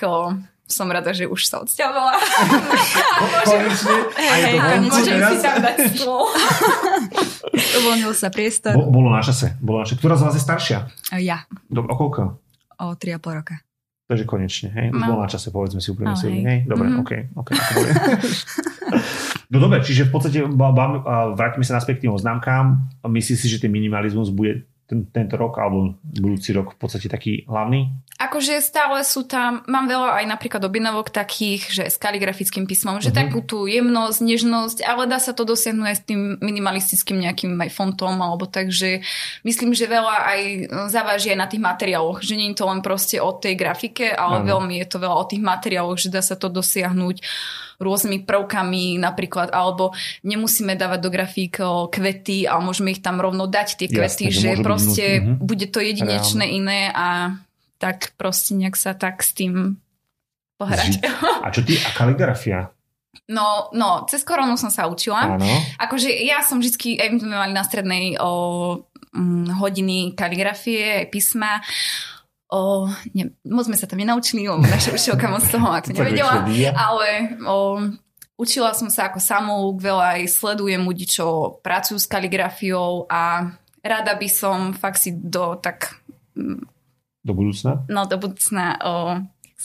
[0.68, 2.14] som rada, že už sa odsťahovala.
[3.48, 3.96] Konečne.
[4.84, 6.28] Môžem si tam dať stôl.
[7.80, 8.76] Uvoľnil sa priestor.
[8.76, 9.56] Bo, bolo na čase.
[9.64, 9.96] Bolo na čase.
[9.96, 10.78] Ktorá z vás je staršia?
[11.16, 11.48] Ja.
[11.72, 12.36] Do, o koľko?
[12.78, 13.56] O 3,5 roka.
[14.08, 14.86] Takže konečne, hej?
[14.88, 15.08] Už no.
[15.08, 16.32] bolo na čase, povedzme si úplne si.
[16.32, 16.40] Hej.
[16.40, 16.58] hej.
[16.64, 17.02] Dobre, mm-hmm.
[17.04, 17.12] OK.
[17.44, 17.56] okay
[19.52, 20.38] no dobre, čiže v podstate
[21.36, 22.88] vrátime sa naspäť k tým oznámkám.
[23.04, 27.44] Myslíš si, že ten minimalizmus bude ten, tento rok alebo budúci rok v podstate taký
[27.44, 27.92] hlavný?
[28.18, 33.14] Akože stále sú tam, mám veľa aj napríklad objednávok takých, že s kaligrafickým písmom, že
[33.14, 33.30] uh-huh.
[33.30, 37.70] takú tú jemnosť, nežnosť, ale dá sa to dosiahnuť aj s tým minimalistickým nejakým aj
[37.70, 39.06] fontom, alebo takže
[39.46, 40.40] myslím, že veľa aj
[40.90, 44.42] zaváži aj na tých materiáloch, že nie je to len proste o tej grafike, ale
[44.42, 44.50] uh-huh.
[44.50, 47.22] veľmi je to veľa o tých materiáloch, že dá sa to dosiahnuť
[47.78, 49.94] rôznymi prvkami napríklad, alebo
[50.26, 51.62] nemusíme dávať do grafík
[51.94, 55.38] kvety, ale môžeme ich tam rovno dať tie kvety, Jasne, že, že proste uh-huh.
[55.38, 56.58] bude to jedinečné Reálne.
[56.58, 57.38] iné a
[57.78, 59.78] tak proste nejak sa tak s tým
[60.58, 61.00] pohrať.
[61.46, 62.74] A čo ty, a kaligrafia?
[63.30, 65.38] No, no, cez koronu som sa učila.
[65.38, 65.48] Áno.
[65.80, 68.30] Akože ja som vždy, aj my sme mali na strednej o,
[69.14, 71.62] hm, hodiny kaligrafie, písma.
[72.48, 77.08] O, ne, moc sme sa tam nenaučili, lebo naša učiteľka moc toho ako nevedela, ale
[77.44, 77.56] o,
[78.40, 83.52] učila som sa ako samouk, veľa aj sledujem ľudí, čo pracujú s kaligrafiou a
[83.84, 86.00] rada by som fakt si do tak
[86.32, 86.77] hm,
[87.28, 87.84] do budúcna?
[87.92, 88.80] No, do budúcna.
[88.80, 88.92] O...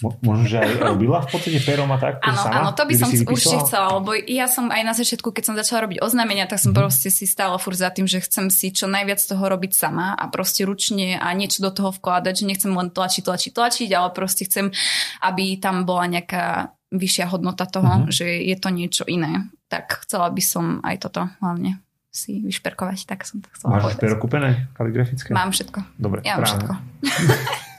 [0.02, 2.20] Mo- možno, že aj robila v podstate pérom a tak?
[2.26, 5.56] Áno, áno, to by som určite chcela, lebo ja som aj na začiatku, keď som
[5.56, 6.82] začala robiť oznámenia, tak som mm-hmm.
[6.82, 10.26] proste si stála fur za tým, že chcem si čo najviac toho robiť sama a
[10.34, 14.50] proste ručne a niečo do toho vkladať, že nechcem len tlačiť, tlačiť, tlačiť, ale proste
[14.50, 14.74] chcem,
[15.22, 18.10] aby tam bola nejaká vyššia hodnota toho, mm-hmm.
[18.10, 19.46] že je to niečo iné.
[19.70, 21.83] Tak chcela by som aj toto hlavne
[22.14, 25.34] si vyšperkovať, tak som to chcela Máš pero kúpené kaligrafické?
[25.34, 25.82] Mám všetko.
[25.98, 26.74] Dobre, ja mám všetko.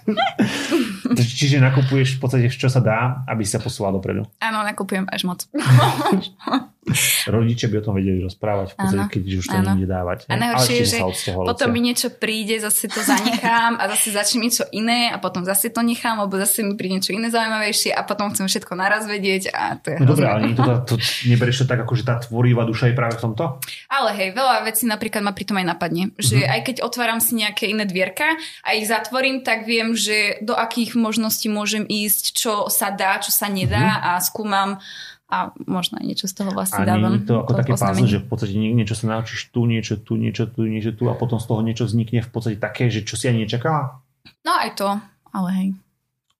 [1.38, 4.26] Čiže nakupuješ v podstate, čo sa dá, aby sa posúval dopredu.
[4.42, 5.46] Áno, nakupujem až moc.
[7.26, 10.18] Rodičia by o tom vedeli rozprávať, v podstate, keď už to nebude dávať.
[10.28, 10.98] A najhoršie je, že
[11.32, 15.72] potom mi niečo príde, zase to zanechám a zase začne niečo iné a potom zase
[15.72, 19.48] to nechám, alebo zase mi príde niečo iné zaujímavejšie a potom chcem všetko naraz vedieť
[19.50, 20.94] a to je No dobré, ale to, to,
[21.24, 23.56] neberieš to tak, ako že tá tvorivá duša je práve v tomto?
[23.88, 26.52] Ale hej, veľa vecí napríklad ma pritom aj napadne, že mm-hmm.
[26.52, 31.00] aj keď otváram si nejaké iné dvierka a ich zatvorím, tak viem, že do akých
[31.00, 34.08] možností môžem ísť, čo sa dá, čo sa nedá mm-hmm.
[34.12, 34.70] a skúmam
[35.34, 37.18] a možno aj niečo z toho vlastne a dávam.
[37.18, 40.46] A to ako také puzzle, že v podstate niečo sa naučíš tu, niečo tu, niečo
[40.46, 43.26] tu, niečo tu a potom z toho niečo vznikne v podstate také, že čo si
[43.26, 43.98] ani nečakala?
[44.46, 44.88] No aj to,
[45.34, 45.68] ale hej.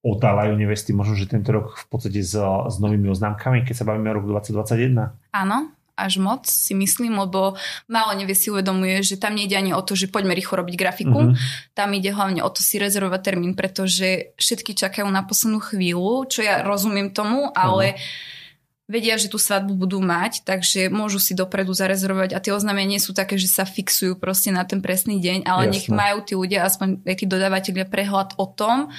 [0.04, 4.14] Otáľajú nevesty možno, že tento rok v podstate s, s novými oznámkami, keď sa bavíme
[4.14, 5.10] o roku 2021?
[5.34, 7.58] Áno, až moc, si myslím, lebo
[7.90, 11.34] málo nevie si uvedomuje, že tam nejde ani o to, že poďme rýchlo robiť grafiku.
[11.34, 11.74] Mm-hmm.
[11.74, 16.46] Tam ide hlavne o to si rezervovať termín, pretože všetky čakajú na poslednú chvíľu, čo
[16.46, 18.42] ja rozumiem tomu, ale mm-hmm
[18.84, 23.16] vedia, že tú svadbu budú mať, takže môžu si dopredu zarezervovať a tie oznámenia sú
[23.16, 25.72] také, že sa fixujú proste na ten presný deň, ale Jasne.
[25.72, 28.92] nech majú tí ľudia, aspoň tí dodávateľia prehľad o tom,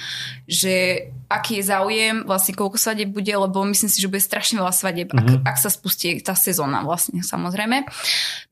[0.50, 4.74] že aký je záujem, vlastne koľko svadieb bude, lebo myslím si, že bude strašne veľa
[4.74, 5.20] svadieb, mm-hmm.
[5.20, 5.44] ak, mhm.
[5.44, 7.86] ak sa spustí tá sezóna vlastne, samozrejme.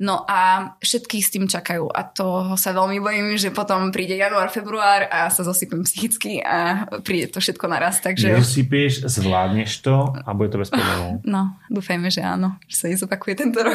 [0.02, 4.50] No a všetky s tým čakajú a to sa veľmi bojím, že potom príde január,
[4.50, 8.02] február a sa zosypem psychicky a príde to všetko naraz.
[8.02, 8.34] Takže...
[8.42, 11.22] Nesypieš, zvládneš to a bude to bez problémov.
[11.34, 13.74] No, dúfajme, že áno, že sa nezopakuje tento rok.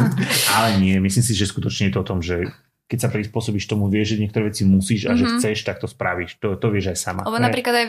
[0.56, 2.48] Ale nie, myslím si, že skutočne je to o tom, že
[2.94, 5.18] keď sa prispôsobíš tomu, vieš, že niektoré veci musíš a mm-hmm.
[5.18, 5.34] že mhm.
[5.42, 6.38] chceš, tak to spravíš.
[6.38, 7.20] To, to vieš aj sama.
[7.26, 7.86] Lebo napríklad aj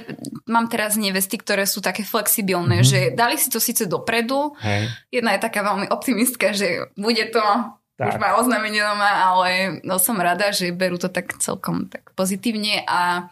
[0.49, 2.89] mám teraz nevesty, ktoré sú také flexibilné, mm-hmm.
[2.89, 4.57] že dali si to síce dopredu.
[4.65, 4.89] Hej.
[5.13, 7.45] Jedna je taká veľmi optimistka, že bude to
[8.01, 8.11] tak.
[8.11, 12.81] už má oznámenie doma, ale no, som rada, že berú to tak celkom tak pozitívne
[12.89, 13.29] a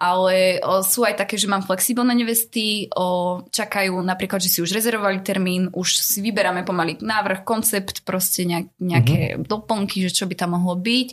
[0.00, 4.72] ale o, sú aj také, že mám flexibilné nevesty, o, čakajú napríklad, že si už
[4.72, 9.44] rezervovali termín, už si vyberáme pomaly návrh, koncept, proste nejak, nejaké mm-hmm.
[9.44, 11.08] doplnky, že čo by tam mohlo byť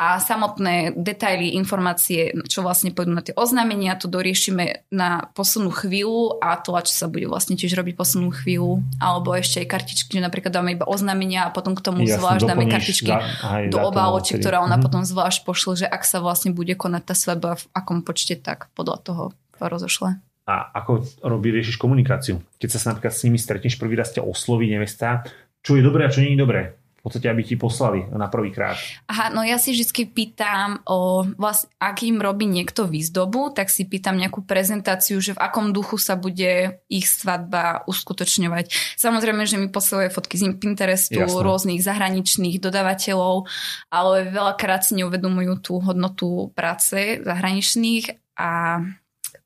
[0.00, 6.40] a samotné detaily, informácie, čo vlastne pôjdu na tie oznámenia, to doriešime na poslednú chvíľu
[6.40, 10.24] a to, čo sa bude vlastne tiež robiť poslednú chvíľu, alebo ešte aj kartičky, že
[10.24, 14.40] napríklad dáme iba oznámenia a potom k tomu Jasne, zvlášť dáme kartičky za, do obáloček,
[14.40, 14.84] ktorá ona mm-hmm.
[14.88, 18.38] potom zvlášť pošle, že ak sa vlastne bude konať tá svadba v akom počte počte,
[18.38, 19.24] tak podľa toho
[19.58, 20.22] rozošle.
[20.46, 22.38] A ako robí, riešiš komunikáciu?
[22.62, 25.26] Keď sa napríklad s nimi stretneš, prvý raz ťa osloví nevesta,
[25.58, 28.54] čo je dobré a čo nie je dobré v podstate, aby ti poslali na prvý
[28.54, 28.78] krát.
[29.10, 33.90] Aha, no ja si vždy pýtam, o, vlast, ak im robí niekto výzdobu, tak si
[33.90, 38.94] pýtam nejakú prezentáciu, že v akom duchu sa bude ich svadba uskutočňovať.
[38.94, 41.42] Samozrejme, že mi posielajú fotky z Pinterestu, Jasne.
[41.42, 43.50] rôznych zahraničných dodávateľov,
[43.90, 48.78] ale veľakrát si neuvedomujú tú hodnotu práce zahraničných a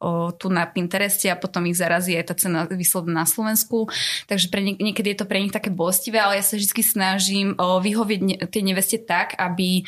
[0.00, 3.88] o, tu na Pintereste a potom ich zarazí aj tá cena vyslovená na Slovensku.
[4.30, 7.48] Takže pre nie, niekedy je to pre nich také bolestivé, ale ja sa vždy snažím
[7.56, 9.84] o, vyhovieť ne, tie neveste tak, aby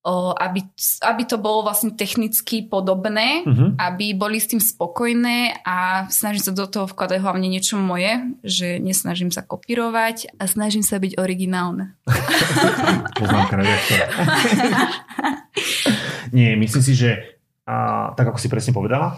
[0.00, 0.64] o, aby,
[1.04, 3.76] aby to bolo vlastne technicky podobné, uh-huh.
[3.76, 8.80] aby boli s tým spokojné a snažím sa do toho vkladať hlavne niečo moje, že
[8.80, 11.96] nesnažím sa kopírovať a snažím sa byť originálne.
[13.20, 13.64] Poznámka na
[16.36, 17.39] Nie, myslím si, že
[17.70, 17.76] a
[18.18, 19.14] tak ako si presne povedala,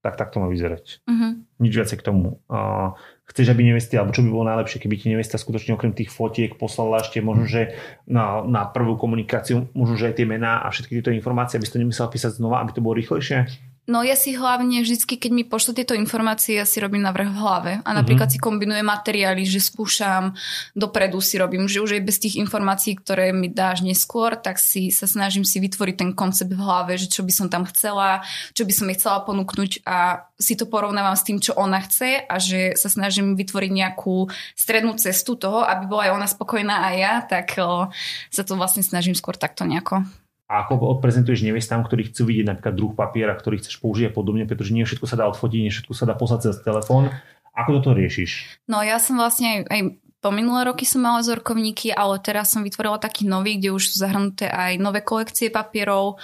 [0.00, 1.04] tak tak to má vyzerať.
[1.04, 1.42] Uh-huh.
[1.60, 2.40] Nič viacej k tomu.
[2.48, 2.94] A
[3.28, 6.56] chceš, aby nevesty, alebo čo by bolo najlepšie, keby ti nevesta skutočne okrem tých fotiek
[6.56, 7.76] poslala ešte možno, že
[8.08, 11.74] na, na prvú komunikáciu, možno, že aj tie mená a všetky tieto informácie, aby si
[11.76, 13.69] to nemusel písať znova, aby to bolo rýchlejšie?
[13.88, 17.40] No ja si hlavne vždycky, keď mi pošlo tieto informácie, ja si robím navrh v
[17.40, 17.72] hlave.
[17.82, 18.38] A napríklad mm-hmm.
[18.38, 20.36] si kombinujem materiály, že skúšam,
[20.76, 24.92] dopredu si robím, že už aj bez tých informácií, ktoré mi dáš neskôr, tak si
[24.92, 28.22] sa snažím si vytvoriť ten koncept v hlave, že čo by som tam chcela,
[28.54, 32.24] čo by som jej chcela ponúknuť a si to porovnávam s tým, čo ona chce
[32.30, 36.88] a že sa snažím vytvoriť nejakú strednú cestu toho, aby bola aj ona spokojná a
[36.94, 37.90] ja, tak o,
[38.28, 40.06] sa to vlastne snažím skôr takto nejako
[40.50, 44.50] a ako odprezentuješ nevestám, ktorí chcú vidieť napríklad druh papiera, ktorý chceš použiť a podobne,
[44.50, 47.14] pretože nie všetko sa dá odfotiť, nie všetko sa dá poslať cez telefón.
[47.54, 48.58] Ako toto riešiš?
[48.66, 53.00] No ja som vlastne aj, po minulé roky som mala zorkovníky, ale teraz som vytvorila
[53.00, 56.20] taký nový, kde už sú zahrnuté aj nové kolekcie papierov.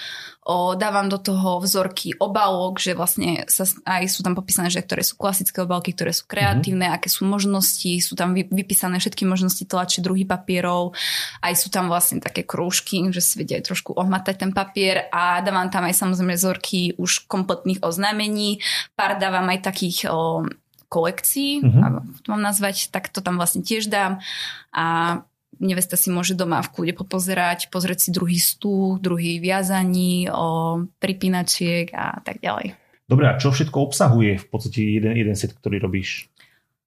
[0.47, 5.01] O, dávam do toho vzorky obalok, že vlastne sa, aj sú tam popísané, že ktoré
[5.01, 7.03] sú klasické obalky, ktoré sú kreatívne, mm-hmm.
[7.03, 10.95] aké sú možnosti, sú tam vy, vypísané všetky možnosti tlačiť druhy papierov,
[11.43, 15.43] aj sú tam vlastne také krúžky, že si vedia aj trošku ohmatať ten papier a
[15.43, 18.63] dávam tam aj samozrejme vzorky už kompletných oznámení,
[18.95, 20.47] pár dávam aj takých o,
[20.89, 22.23] kolekcií, mm-hmm.
[22.23, 24.23] to mám nazvať, tak to tam vlastne tiež dám
[24.71, 25.21] a
[25.61, 31.91] nevesta si môže doma v kľude popozerať, pozrieť si druhý stúl, druhý viazaní, o pripínačiek
[31.97, 32.77] a tak ďalej.
[33.07, 36.27] Dobre, a čo všetko obsahuje v podstate jeden, jeden set, ktorý robíš?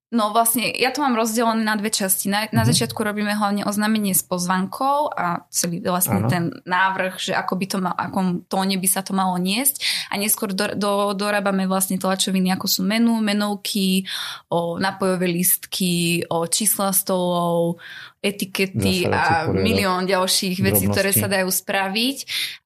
[0.10, 2.34] No vlastne, ja to mám rozdelené na dve časti.
[2.34, 2.74] Na, na uh-huh.
[2.74, 6.30] začiatku robíme hlavne oznámenie s pozvankou a celý vlastne ano.
[6.30, 9.86] ten návrh, že ako by to mal, akom tóne by sa to malo niesť.
[10.10, 14.10] A neskôr do, do, dorábame vlastne tlačoviny, ako sú menu, menovky,
[14.50, 17.78] o napojové listky, o čísla stolov,
[18.19, 20.91] etikety a milión ďalších vecí, drobnosti.
[20.91, 22.17] ktoré sa dajú spraviť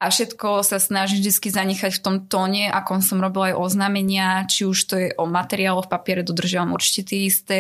[0.01, 4.65] a všetko sa snažím vždy zanechať v tom tóne, ako som robila aj oznámenia, či
[4.65, 7.59] už to je o materiáloch v papiere, dodržiavam určite tie isté,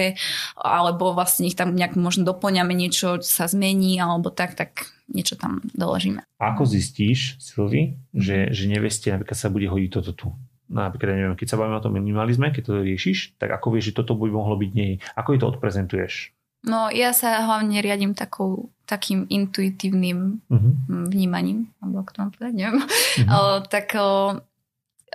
[0.57, 5.61] alebo vlastne ich tam nejak možno doplňame, niečo sa zmení, alebo tak, tak niečo tam
[5.77, 6.25] doložíme.
[6.41, 10.27] Ako zistíš, Silvi, že, že neveste napríklad sa bude hodiť toto tu?
[10.73, 13.93] No, napríklad, neviem, keď sa bavíme o tom minimalizme, keď to riešiš, tak ako vieš,
[13.93, 14.97] že toto by mohlo byť nej?
[15.13, 16.33] Ako je to odprezentuješ?
[16.63, 20.73] No ja sa hlavne riadím takou, takým intuitívnym uh-huh.
[21.11, 22.77] vnímaním, alebo ako to mám povedať, neviem.
[22.79, 23.27] Uh-huh.
[23.35, 24.39] O, tak o,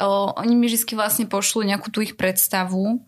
[0.05, 3.01] o, oni mi vždy vlastne pošlú nejakú tú ich predstavu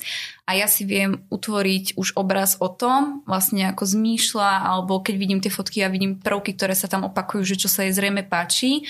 [0.49, 5.41] a ja si viem utvoriť už obraz o tom, vlastne ako zmýšľa, alebo keď vidím
[5.45, 8.89] tie fotky a vidím prvky, ktoré sa tam opakujú, že čo sa jej zrejme páči,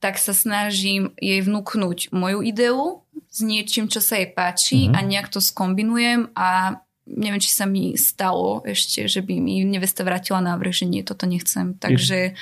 [0.00, 4.96] tak sa snažím jej vnúknuť moju ideu s niečím, čo sa jej páči uh-huh.
[4.96, 10.02] a nejak to skombinujem a neviem, či sa mi stalo ešte, že by mi nevesta
[10.02, 11.78] vrátila návrh, že nie, toto nechcem.
[11.78, 12.34] Takže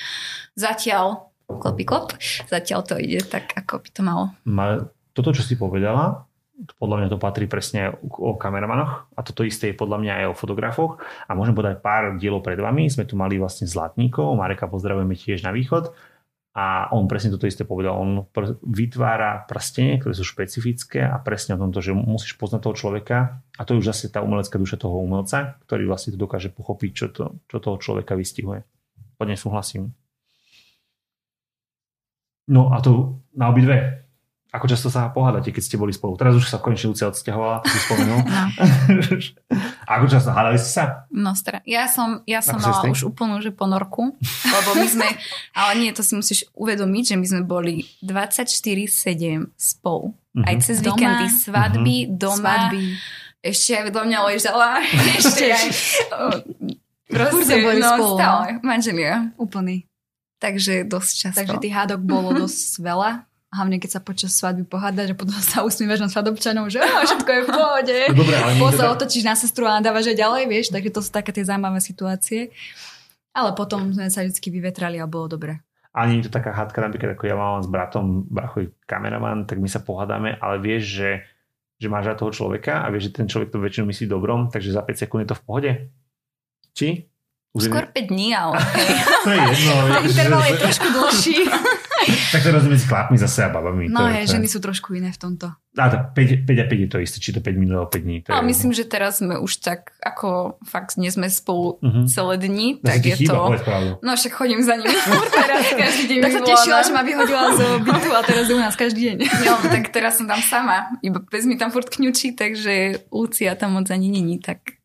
[0.56, 2.16] zatiaľ, klopy klop,
[2.48, 4.24] zatiaľ to ide tak, ako by to malo.
[4.48, 4.80] Ma,
[5.12, 6.24] toto, čo si povedala,
[6.78, 10.38] podľa mňa to patrí presne o kameramanoch a toto isté je podľa mňa aj o
[10.38, 12.86] fotografoch a môžem povedať pár dielov pred vami.
[12.86, 15.90] Sme tu mali vlastne Zlatníkov, Mareka pozdravujeme tiež na východ
[16.54, 17.98] a on presne toto isté povedal.
[17.98, 22.74] On pr- vytvára prstenie, ktoré sú špecifické a presne o tomto, že musíš poznať toho
[22.78, 26.54] človeka a to je už zase tá umelecká duša toho umelca, ktorý vlastne to dokáže
[26.54, 28.62] pochopiť, čo, to, čo toho človeka vystihuje.
[29.18, 29.98] Podne súhlasím.
[32.46, 34.03] No a to na obidve
[34.54, 36.14] ako často sa pohádate, keď ste boli spolu?
[36.14, 38.22] Teraz už sa konečne Lucia odsťahovala, si spomenul.
[38.34, 38.50] No.
[39.94, 40.84] ako často hádali ste sa?
[41.10, 41.58] No, stra.
[41.66, 44.14] Ja som, ja som mala už úplnú že ponorku,
[44.46, 45.08] lebo my sme,
[45.58, 50.14] ale nie, to si musíš uvedomiť, že my sme boli 24-7 spolu.
[50.14, 50.44] Uh-huh.
[50.46, 50.94] Aj cez doma.
[50.94, 52.14] víkendy, svadby, uh-huh.
[52.14, 52.70] doma.
[52.70, 52.82] Svadby.
[53.44, 54.70] Ešte aj vedľa mňa ležala.
[55.18, 55.66] ešte aj...
[57.10, 58.16] Proste, boli no, spolu.
[58.16, 59.14] Stále, manželia.
[59.36, 59.84] Úplný.
[60.38, 61.38] Takže dosť často.
[61.42, 63.10] Takže tých hádok bolo dosť veľa
[63.54, 67.30] hlavne keď sa počas svadby pohádaš a potom sa usmívaš na svadobčanov, že oh, všetko
[67.30, 67.96] je v pohode.
[68.10, 68.92] No dobre, ale Po sa teda...
[68.98, 72.50] otočíš na sestru a nadávaš aj ďalej, vieš, takže to sú také tie zaujímavé situácie.
[73.30, 75.62] Ale potom sme sa vždy vyvetrali a bolo dobre.
[75.94, 79.62] Ale nie je to taká hádka, napríklad ako ja mám s bratom, brachoj kameraman, tak
[79.62, 81.10] my sa pohádame, ale vieš, že,
[81.78, 84.74] že máš rád toho človeka a vieš, že ten človek to väčšinou myslí dobrom, takže
[84.74, 85.70] za 5 sekúnd je to v pohode?
[86.74, 87.06] Či?
[87.54, 88.58] Už Skôr 5 dní, ale
[89.24, 89.72] To je jedno.
[90.10, 91.36] Interval že- je trošku dlhší.
[92.32, 93.86] Tak to rozumiem s chlapmi zase a babami.
[93.86, 95.46] No to je, to ženy sú trošku iné v tomto.
[95.74, 97.98] A to 5, 5 a 5 je to isté, či to 5 minút alebo 5
[98.00, 98.16] dní.
[98.22, 102.06] To ale je myslím, že teraz sme už tak, ako fakt nie sme spolu Mhm.
[102.06, 103.98] celé dni, Ja tak je chýba, to...
[103.98, 104.94] No však chodím za nimi
[105.34, 108.60] teraz, každý deň Tak sa tešila, že ma vyhodila zo bytu a teraz je u
[108.60, 109.16] nás každý deň.
[109.42, 110.94] No, tak teraz som tam sama.
[111.00, 114.78] Iba pes mi tam furt kňučí, takže Lucia tam moc ani není, tak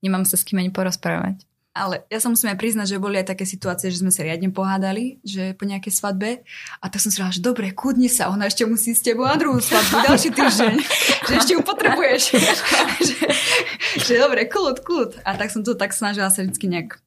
[0.00, 1.46] nemám sa s kým ani porozprávať.
[1.74, 4.54] Ale ja sa musím aj priznať, že boli aj také situácie, že sme sa riadne
[4.54, 6.46] pohádali, že po nejakej svadbe.
[6.78, 9.58] A tak som si že dobre, kudni sa, ona ešte musí s tebou na druhú
[9.58, 10.74] svadbu, ďalší týždeň,
[11.26, 12.22] že ešte ju potrebuješ.
[13.10, 13.18] že,
[14.06, 15.26] že dobre, kľud, kľud.
[15.26, 17.02] A tak som to tak snažila sa vždy nejak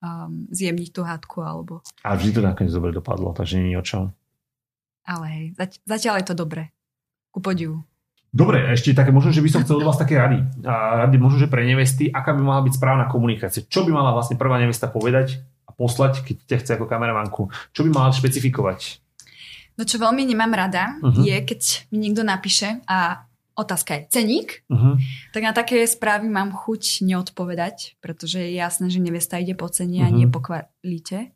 [0.00, 1.84] um, zjemniť tú hádku, alebo...
[2.00, 4.04] A vždy to nakoniec dobre dopadlo, takže nie je o čom.
[5.04, 6.72] Ale hej, zač- zatiaľ je to dobre.
[7.36, 7.84] Ku podivu.
[8.36, 10.44] Dobre, ešte také, možno, že by som chcel od vás také rady.
[10.68, 13.64] A rady možno, že pre nevesty, aká by mala byť správna komunikácia.
[13.64, 17.48] Čo by mala vlastne prvá nevesta povedať a poslať, keď ťa chce ako kameramanku?
[17.72, 19.00] Čo by mala špecifikovať?
[19.76, 21.20] No čo veľmi nemám rada, Mhm.
[21.24, 23.24] je keď mi niekto napíše a
[23.56, 25.00] otázka je ceník, Uh-huh.
[25.32, 30.04] tak na také správy mám chuť neodpovedať, pretože je jasné, že nevesta ide po cene
[30.04, 30.16] a Mhm.
[30.16, 31.32] nie po kvalite.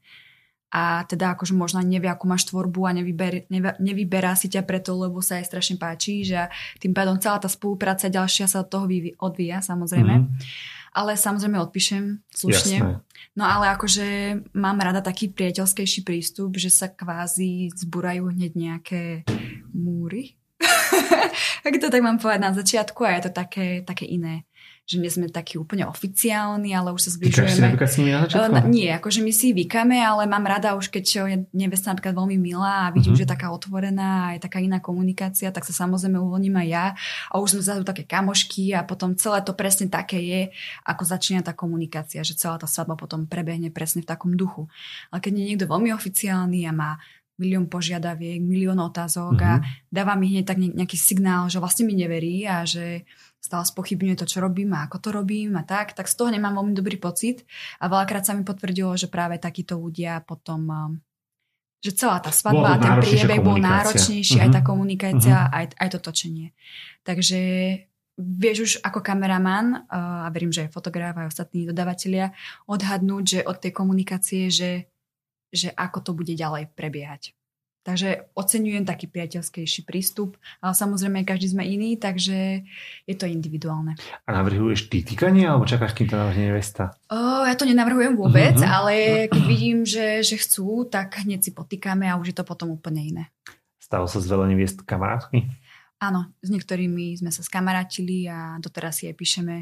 [0.70, 4.94] A teda akože možno nevie, akú máš tvorbu a nevyber, neve, nevyberá si ťa preto,
[4.94, 6.46] lebo sa jej strašne páči, že
[6.78, 10.14] tým pádom celá tá spolupráca ďalšia sa od toho vyvi- odvíja, samozrejme.
[10.14, 10.26] Mhm.
[10.90, 12.76] Ale samozrejme odpíšem slušne.
[12.82, 12.98] Jasné.
[13.38, 14.06] No ale akože
[14.58, 19.02] mám rada taký priateľskejší prístup, že sa kvázi zburajú hneď nejaké
[19.70, 20.34] múry.
[21.66, 24.49] Ak to tak mám povedať na začiatku a je to také, také iné.
[24.90, 27.62] Že nie sme takí úplne oficiálni, ale už sa Týkaš si zbližujeme.
[27.64, 28.50] napríklad s nimi na začiatku?
[28.50, 32.36] Na- Nie, akože my si vykáme, ale mám rada už, keď je nevesta napríklad veľmi
[32.36, 33.16] milá a vidím, Mhm.
[33.16, 36.84] že je taká otvorená a je taká iná komunikácia, tak sa samozrejme uvoľním aj ja
[37.24, 40.40] a už sme zase také kamošky a potom celé to presne také je,
[40.82, 44.66] ako začína tá komunikácia, že celá tá svadba potom prebehne presne v takom duchu.
[45.08, 46.90] Ale keď je niekto veľmi oficiálny a má
[47.36, 49.64] milión požiadaviek, milión otázok a Mhm.
[49.88, 53.06] dáva mi hneď tak ne- nejaký signál, že vlastne mi neverí a že
[53.40, 56.60] stále spochybňuje to, čo robím a ako to robím a tak, tak z toho nemám
[56.60, 57.48] veľmi dobrý pocit
[57.80, 60.92] a veľakrát sa mi potvrdilo, že práve takíto ľudia potom um,
[61.80, 64.56] že celá tá svadba a ten priebeh bol náročnejší, aj Mhm.
[64.56, 66.52] tá komunikácia, aj, aj to točenie.
[67.08, 67.40] Takže
[68.20, 72.36] vieš už ako kameraman, a verím, že aj fotograf, aj ostatní dodavatelia,
[72.68, 74.92] odhadnúť, že od tej komunikácie, že,
[75.48, 77.32] že ako to bude ďalej prebiehať.
[77.80, 82.60] Takže oceňujem taký priateľskejší prístup, ale samozrejme každý sme iný, takže
[83.08, 83.96] je to individuálne.
[84.28, 86.92] A navrhuješ ty týkanie, alebo čakáš, kým to navrhne nevesta?
[87.08, 88.68] O, ja to nenavrhujem vôbec, Mhm.
[88.68, 88.92] ale
[89.32, 93.00] keď vidím, že, že chcú, tak hneď si potýkame a už je to potom úplne
[93.00, 93.24] iné.
[93.80, 95.48] Stalo sa z veľa neviest kamarátky?
[96.00, 99.56] Áno, s niektorými sme sa skamarátili a doteraz si aj píšeme.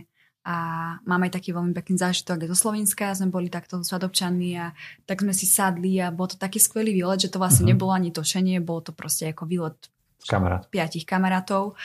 [0.45, 0.57] A
[1.05, 4.73] máme aj taký veľmi pekný zážitok aj zo Slovenska, sme boli takto s svadobčanmi a
[5.05, 7.71] tak sme si sadli a bol to taký skvelý výlet, že to vlastne Mhm.
[7.75, 9.77] nebolo ani točenie, bolo to proste ako výlet
[10.25, 10.65] Kamarát.
[10.69, 11.77] piatich kamarátov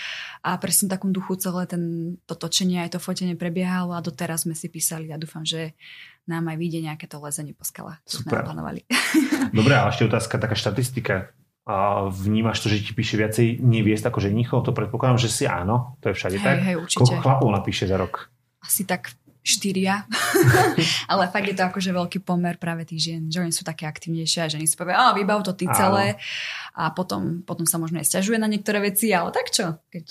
[0.41, 1.83] a presne v takom duchu celé ten,
[2.23, 5.75] to točenie aj to fotenie prebiehalo a doteraz sme si písali a dúfam, že
[6.25, 8.47] nám aj vyjde nejaké to lezenie po skalách, čo sme Super.
[8.47, 8.81] naplánovali.
[9.53, 11.35] Dobre, a ešte otázka, taká štatistika.
[11.63, 14.63] A vnímaš to, že ti píše viacej neviest ako ženichov?
[14.63, 15.95] To predpokladám, že si áno.
[15.99, 16.55] To je všade Hej, tak?
[16.59, 16.99] hej, určite.
[16.99, 18.32] Koľko chlapov napíše za rok?
[18.63, 19.11] Asi tak
[19.43, 20.07] štyria.
[21.11, 24.39] Ale fakt je to akože veľký pomer práve tých žien, že oni sú také aktivnejšie
[24.39, 25.75] a ženy si povie, a vybav to ty Áno.
[25.75, 26.15] celé
[26.71, 29.83] a potom, potom sa možno aj stiažuje na niektoré veci, ale tak čo?
[29.91, 30.05] Keď...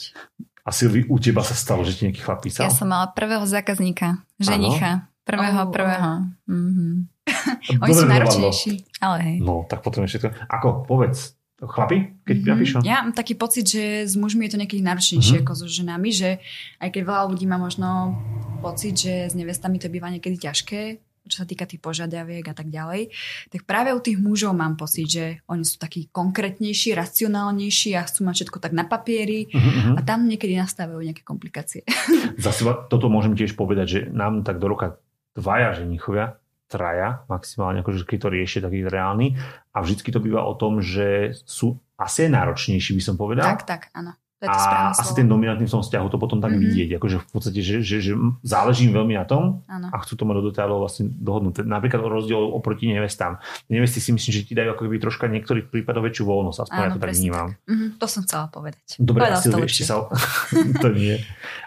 [0.63, 2.69] A Silvi, u teba sa stalo, že ti nejaký chlap písal?
[2.69, 5.09] Ja som mala prvého zákazníka, ženicha.
[5.25, 5.73] Prvého, Oh, oh.
[5.73, 6.11] prvého.
[6.51, 7.09] Mhm.
[7.83, 8.73] Oni sú náročnejší.
[9.01, 9.37] Ale hej.
[9.39, 10.29] No, tak potom je všetko.
[10.51, 12.51] Ako, povedz, chlapi, keď mm-hmm.
[12.51, 12.77] napíšu?
[12.83, 15.43] Ja mám taký pocit, že s mužmi je to niekedy náročnejšie Mhm.
[15.47, 16.43] ako so ženami, že
[16.83, 18.19] aj keď veľa ľudí má možno
[18.63, 22.71] pocit, že s nevestami to býva niekedy ťažké, čo sa týka tých požiadaviek a tak
[22.71, 23.11] ďalej,
[23.51, 28.27] tak práve u tých mužov mám pocit, že oni sú takí konkrétnejší, racionálnejší a chcú
[28.27, 29.99] mať všetko tak na papieri Uh-huh.
[29.99, 31.83] a tam niekedy nastávajú nejaké komplikácie.
[32.45, 35.03] Za seba, toto môžem tiež povedať, že nám tak do roka
[35.35, 36.39] dvaja ženichovia,
[36.71, 39.37] traja maximálne, akože keď to riešia taký reálny
[39.73, 43.45] a vždycky to býva o tom, že sú asi náročnejší, by som povedal.
[43.45, 44.17] tak, tak, áno.
[44.43, 46.61] A asi ten dominantný v tom vzťahu to potom tak Mhm.
[46.61, 48.13] vidieť, akože v podstate, že, že, že
[48.43, 49.87] záleží veľmi na tom Áno.
[49.89, 51.63] a chcú to mať do detailov vlastne dohodnuté.
[51.63, 53.39] Napríklad rozdiel oproti nevestám.
[53.69, 56.87] Nevesty si myslím, že ti dajú ako keby troška niektorých prípadoch väčšiu voľnosť, aspoň ja
[56.87, 57.49] Áno, to tak vnímam.
[57.71, 58.87] Mhm, to som chcela povedať.
[58.99, 59.95] Dobre, Povedal si to ešte sa...
[60.83, 61.23] to nie.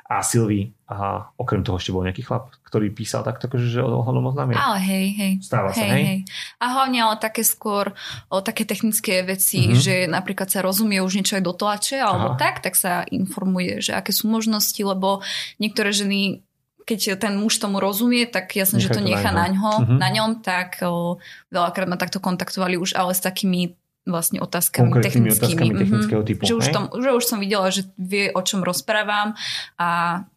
[0.05, 4.53] A Silvi, a okrem toho ešte bol nejaký chlap, ktorý písal takto, že ohľadom oznámia.
[4.53, 5.33] Ale hej, hej.
[5.41, 6.03] Stáva sa, hej, hej?
[6.05, 6.19] hej.
[6.61, 7.89] A hlavne ale také skôr
[8.29, 9.69] o také technické veci, Mhm.
[9.73, 9.81] mm-hmm.
[9.81, 12.37] že napríklad sa rozumie už niečo aj do tlače alebo Aha.
[12.37, 15.25] tak, tak sa informuje, že aké sú možnosti, lebo
[15.57, 16.45] niektoré ženy
[16.85, 19.71] keď ten muž tomu rozumie, tak jasne, že Nechá to to nechá na na, ňo,
[19.89, 19.95] Mhm.
[19.97, 21.17] na ňom, tak o,
[21.49, 23.73] veľakrát ma takto kontaktovali už, ale s takými
[24.05, 25.41] vlastne otázkami Konkrétnymi technickými.
[25.41, 25.81] otázkami Mhm.
[25.81, 29.33] technického typu, Že už, tom, že už som videla, že vie, o čom rozprávam
[29.81, 29.89] a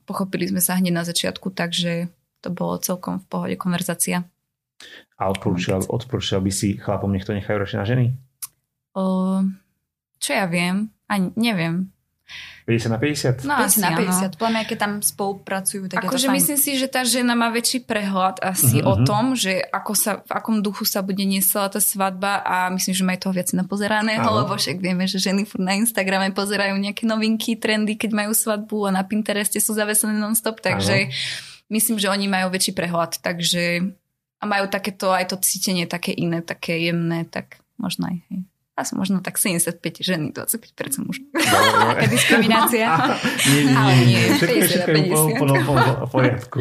[0.09, 2.09] pochopili sme sa hneď na začiatku, takže
[2.41, 4.25] to bolo celkom v pohode konverzácia.
[5.19, 8.07] A odporúčal, odporúčal by si chlapom, nech to nechajú radšej na ženy?
[8.95, 9.43] O,
[10.17, 10.89] čo ja viem?
[11.11, 11.91] Ani neviem.
[12.69, 13.49] 50 na 50?
[13.49, 14.13] No Asi asi na áno.
[14.29, 14.37] 50.
[14.37, 17.49] Podľa mňa, keď tam spolupracujú, tak je to Akože myslím si, že tá žena má
[17.49, 19.09] väčší prehľad asi o mhm.
[19.09, 22.93] tom, že ako sa, v akom duchu sa bude niesť celá tá svadba a myslím,
[22.93, 27.09] že majú toho viac napozeraného, lebo však vieme, že ženy furt na Instagrame pozerajú nejaké
[27.09, 31.09] novinky, trendy, keď majú svadbu a na Pintereste sú zavesené non-stop, takže
[31.73, 33.89] myslím, že oni majú väčší prehľad, takže
[34.39, 38.41] a majú takéto aj to cítenie také iné, také jemné, tak možno aj hej.
[38.79, 41.27] Asi možno tak 75 ženy, 25% mužov.
[41.91, 42.87] Taká diskriminácia.
[43.51, 45.19] nie, nie, nie, Všetko, 50 všetko je v- 50.
[45.19, 46.59] v plnom- v- v poriadku.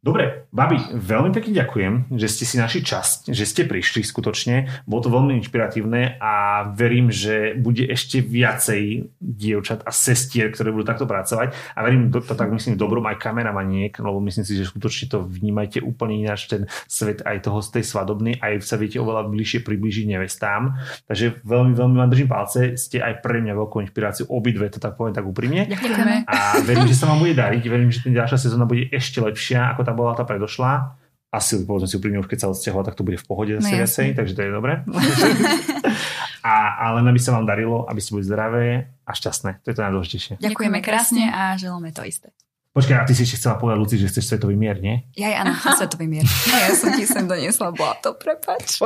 [0.00, 4.88] Dobre, babi, veľmi pekne ďakujem, že ste si našli čas, že ste prišli skutočne.
[4.88, 10.88] Bolo to veľmi inšpiratívne a verím, že bude ešte viacej dievčat a sestier, ktoré budú
[10.88, 11.52] takto pracovať.
[11.76, 15.20] A verím, to, to tak myslím dobrom aj kameramaniek, lebo myslím si, že skutočne to
[15.20, 19.60] vnímajte úplne ináč ten svet aj toho z tej svadobnej, aj sa viete oveľa bližšie
[19.68, 20.80] priblížiť nevestám.
[21.12, 22.72] Takže veľmi, veľmi vám držím palce.
[22.80, 25.68] Ste aj pre mňa veľkou inšpiráciou, obidve to tak poviem tak úprimne.
[25.68, 26.24] Ďakujeme.
[26.24, 27.62] A verím, že sa vám bude dariť.
[27.68, 30.96] Verím, že ten ďalšia sezóna bude ešte lepšia, ako tá bola tá predošlá.
[31.30, 33.78] Asi, povedzme si úprimne, už keď sa odsťahovala, tak to bude v pohode zase No,
[33.78, 34.04] jasne.
[34.18, 34.82] takže to je dobré.
[36.42, 38.66] a, a len aby sa vám darilo, aby ste boli zdravé
[39.06, 39.62] a šťastné.
[39.62, 40.34] To je to najdôležitejšie.
[40.42, 42.34] Ďakujeme krásne a želáme to isté.
[42.70, 45.06] Počkaj, a ty si ešte chcela povedať, Luci, že chceš svetový mier, nie?
[45.18, 46.26] Ja aj áno, svetový mier.
[46.26, 48.78] No ja som ti sem doniesla, bola to prepač.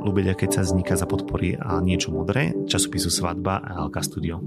[0.00, 4.40] Lubeďa, keď sa vzniká za podpory a niečo modré, časopisu Svadba a LK Studio.